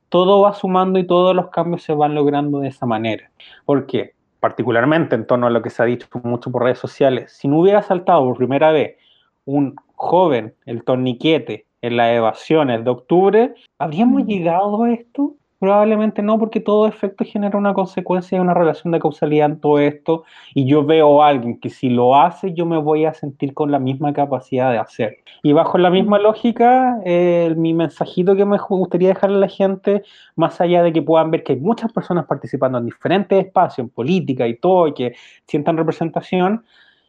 [0.08, 3.30] todo va sumando y todos los cambios se van logrando de esa manera.
[3.64, 7.48] Porque, particularmente en torno a lo que se ha dicho mucho por redes sociales, si
[7.48, 8.96] no hubiera saltado por primera vez
[9.44, 15.34] un joven, el torniquete, en las evasiones de octubre, ¿habríamos llegado a esto?
[15.60, 19.80] Probablemente no, porque todo efecto genera una consecuencia y una relación de causalidad en todo
[19.80, 20.22] esto.
[20.54, 23.72] Y yo veo a alguien que si lo hace, yo me voy a sentir con
[23.72, 25.18] la misma capacidad de hacerlo.
[25.42, 30.02] Y bajo la misma lógica, eh, mi mensajito que me gustaría dejarle a la gente,
[30.36, 33.90] más allá de que puedan ver que hay muchas personas participando en diferentes espacios, en
[33.90, 35.14] política y todo, y que
[35.46, 36.64] sientan representación,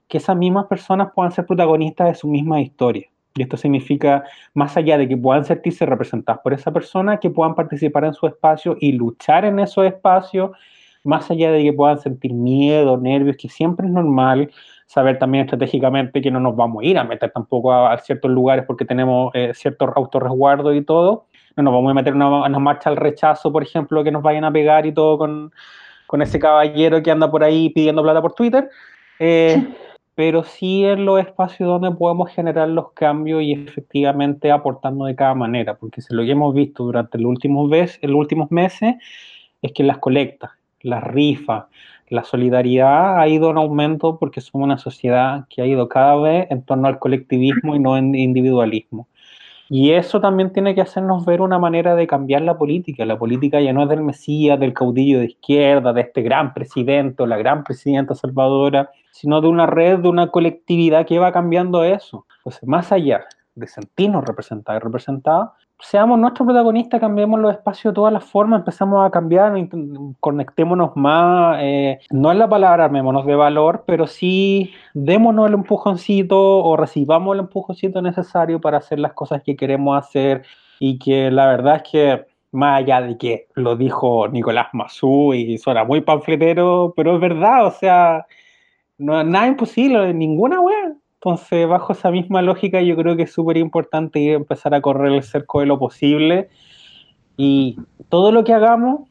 [0.07, 3.07] que esas mismas personas puedan ser protagonistas de su misma historia.
[3.35, 4.23] Y esto significa,
[4.53, 8.27] más allá de que puedan sentirse representadas por esa persona, que puedan participar en su
[8.27, 10.51] espacio y luchar en esos espacios,
[11.03, 14.51] más allá de que puedan sentir miedo, nervios, que siempre es normal
[14.85, 18.65] saber también estratégicamente que no nos vamos a ir a meter tampoco a, ciertos lugares
[18.65, 21.25] porque tenemos eh, cierto autorresguardo y todo.
[21.55, 24.51] No nos vamos a meter una, marcha al rechazo, por ejemplo, que nos vayan a
[24.51, 25.53] pegar y todo con,
[26.07, 28.69] con ese caballero que anda por ahí pidiendo plata por Twitter.
[29.19, 29.63] Eh,
[30.19, 35.33] pero sí en los espacios donde podemos generar los cambios y efectivamente aportando de cada
[35.33, 38.95] manera, porque si lo que hemos visto durante los últimos, los últimos meses
[39.61, 40.51] es que las colectas,
[40.81, 41.67] las rifas,
[42.09, 46.47] la solidaridad ha ido en aumento porque somos una sociedad que ha ido cada vez
[46.51, 49.07] en torno al colectivismo y no en individualismo.
[49.71, 53.05] Y eso también tiene que hacernos ver una manera de cambiar la política.
[53.05, 57.21] La política ya no es del Mesías, del caudillo de izquierda, de este gran presidente
[57.21, 61.83] o la gran presidenta salvadora, sino de una red, de una colectividad que va cambiando
[61.83, 62.25] eso.
[62.39, 63.27] Entonces, más allá
[63.59, 65.49] de sentirnos representados y representados,
[65.79, 69.53] seamos nuestros protagonistas, cambiemos los espacios de todas las formas, empezamos a cambiar,
[70.19, 76.37] conectémonos más, eh, no es la palabra armémonos de valor, pero sí démonos el empujoncito
[76.37, 80.43] o recibamos el empujoncito necesario para hacer las cosas que queremos hacer
[80.79, 85.57] y que la verdad es que más allá de que lo dijo Nicolás Mazú y
[85.57, 88.25] suena muy panfletero, pero es verdad, o sea,
[88.97, 90.93] no nada imposible, ninguna wea.
[91.21, 95.23] Entonces, bajo esa misma lógica, yo creo que es súper importante empezar a correr el
[95.23, 96.47] cerco de lo posible
[97.35, 97.77] y
[98.07, 99.01] todo lo que hagamos,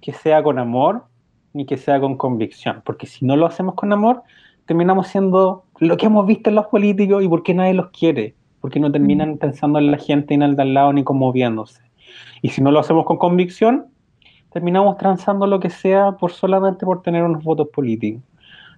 [0.00, 1.04] que sea con amor
[1.52, 4.22] y que sea con convicción, porque si no lo hacemos con amor,
[4.64, 8.80] terminamos siendo lo que hemos visto en los políticos y porque nadie los quiere, porque
[8.80, 9.38] no terminan mm.
[9.38, 11.82] pensando en la gente en el de al lado ni conmoviéndose.
[12.40, 13.88] Y si no lo hacemos con convicción,
[14.50, 18.22] terminamos transando lo que sea por solamente por tener unos votos políticos.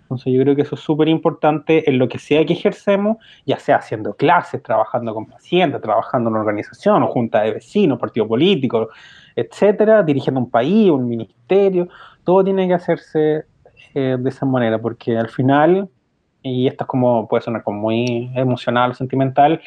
[0.05, 3.17] Entonces yo creo que eso es súper importante en lo que sea que ejercemos,
[3.47, 8.29] ya sea haciendo clases, trabajando con pacientes, trabajando en una organización junta de vecinos, partido
[8.29, 8.91] político,
[9.35, 11.89] etcétera, dirigiendo un país, un ministerio,
[12.23, 13.45] todo tiene que hacerse
[13.95, 15.89] eh, de esa manera, porque al final,
[16.43, 19.61] y esto es como, puede sonar como muy emocional sentimental,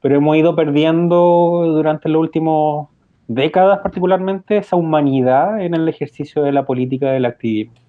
[0.00, 2.86] pero hemos ido perdiendo durante las últimas
[3.28, 7.81] décadas particularmente esa humanidad en el ejercicio de la política del activismo.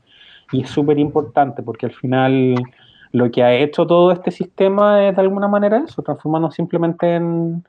[0.54, 2.56] Y es súper importante porque al final
[3.12, 7.64] lo que ha hecho todo este sistema es de alguna manera eso, transformarnos simplemente en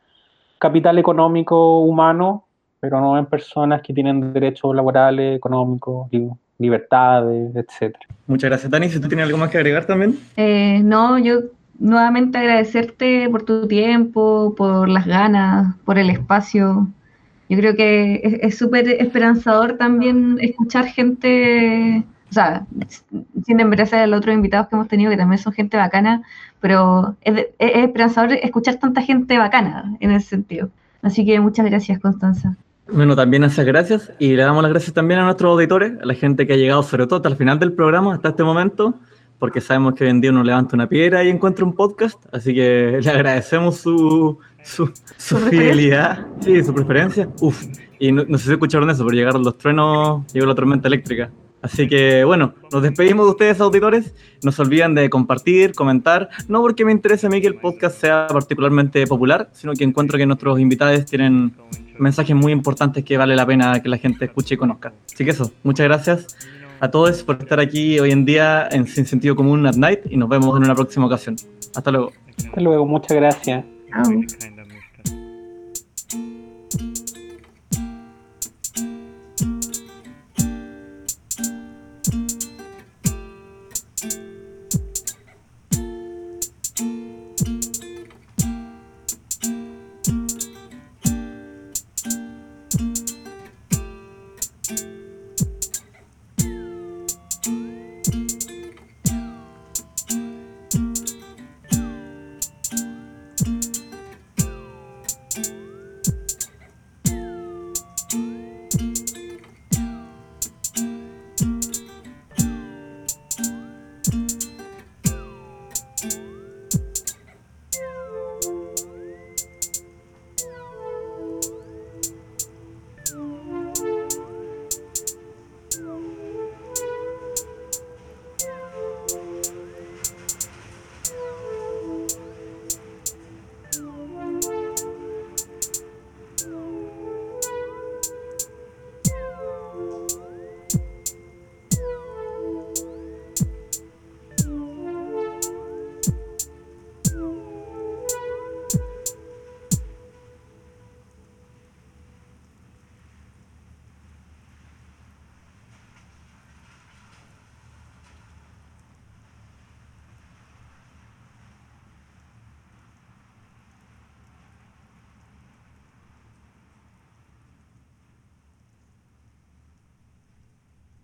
[0.59, 2.47] capital económico humano,
[2.81, 6.09] pero no en personas que tienen derechos laborales, económicos,
[6.59, 7.97] libertades, etc.
[8.27, 8.89] Muchas gracias, Dani.
[8.89, 10.19] Si tú tienes algo más que agregar también.
[10.37, 11.41] Eh, no, yo
[11.79, 16.89] nuevamente agradecerte por tu tiempo, por las ganas, por el espacio.
[17.49, 22.05] Yo creo que es súper esperanzador también escuchar gente,
[22.35, 22.67] sea,
[23.47, 26.23] sin desmerecer a los otros invitados que hemos tenido, que también son gente bacana,
[26.61, 30.71] pero es, es esperanzador escuchar tanta gente bacana en ese sentido.
[31.03, 32.57] Así que muchas gracias, Constanza.
[32.91, 36.15] Bueno, también esas gracias y le damos las gracias también a nuestros auditores, a la
[36.15, 38.95] gente que ha llegado sobre todo hasta el final del programa, hasta este momento,
[39.39, 42.55] porque sabemos que hoy en día uno levanta una piedra y encuentra un podcast, así
[42.55, 47.29] que le agradecemos su, su, su fidelidad, sí, su preferencia.
[47.41, 47.65] Uf,
[47.99, 51.31] y no, no, sé si escucharon eso, pero llegaron los truenos, llegó la tormenta eléctrica.
[51.65, 54.15] Así que bueno, nos despedimos de ustedes, auditores.
[54.43, 57.99] No se olviden de compartir, comentar, no porque me interese a mí que el podcast
[57.99, 61.55] sea particularmente popular, sino que encuentro que nuestros invitados tienen
[61.99, 64.93] mensajes muy importantes que vale la pena que la gente escuche y conozca.
[65.11, 66.37] Así que eso, muchas gracias
[66.81, 70.19] a todos por estar aquí hoy en día en Sin Sentido Común at Night y
[70.19, 71.37] nos vemos en una próxima ocasión.
[71.75, 72.13] Hasta luego.
[72.45, 73.65] Hasta luego, muchas gracias.
[73.89, 74.54] Chao.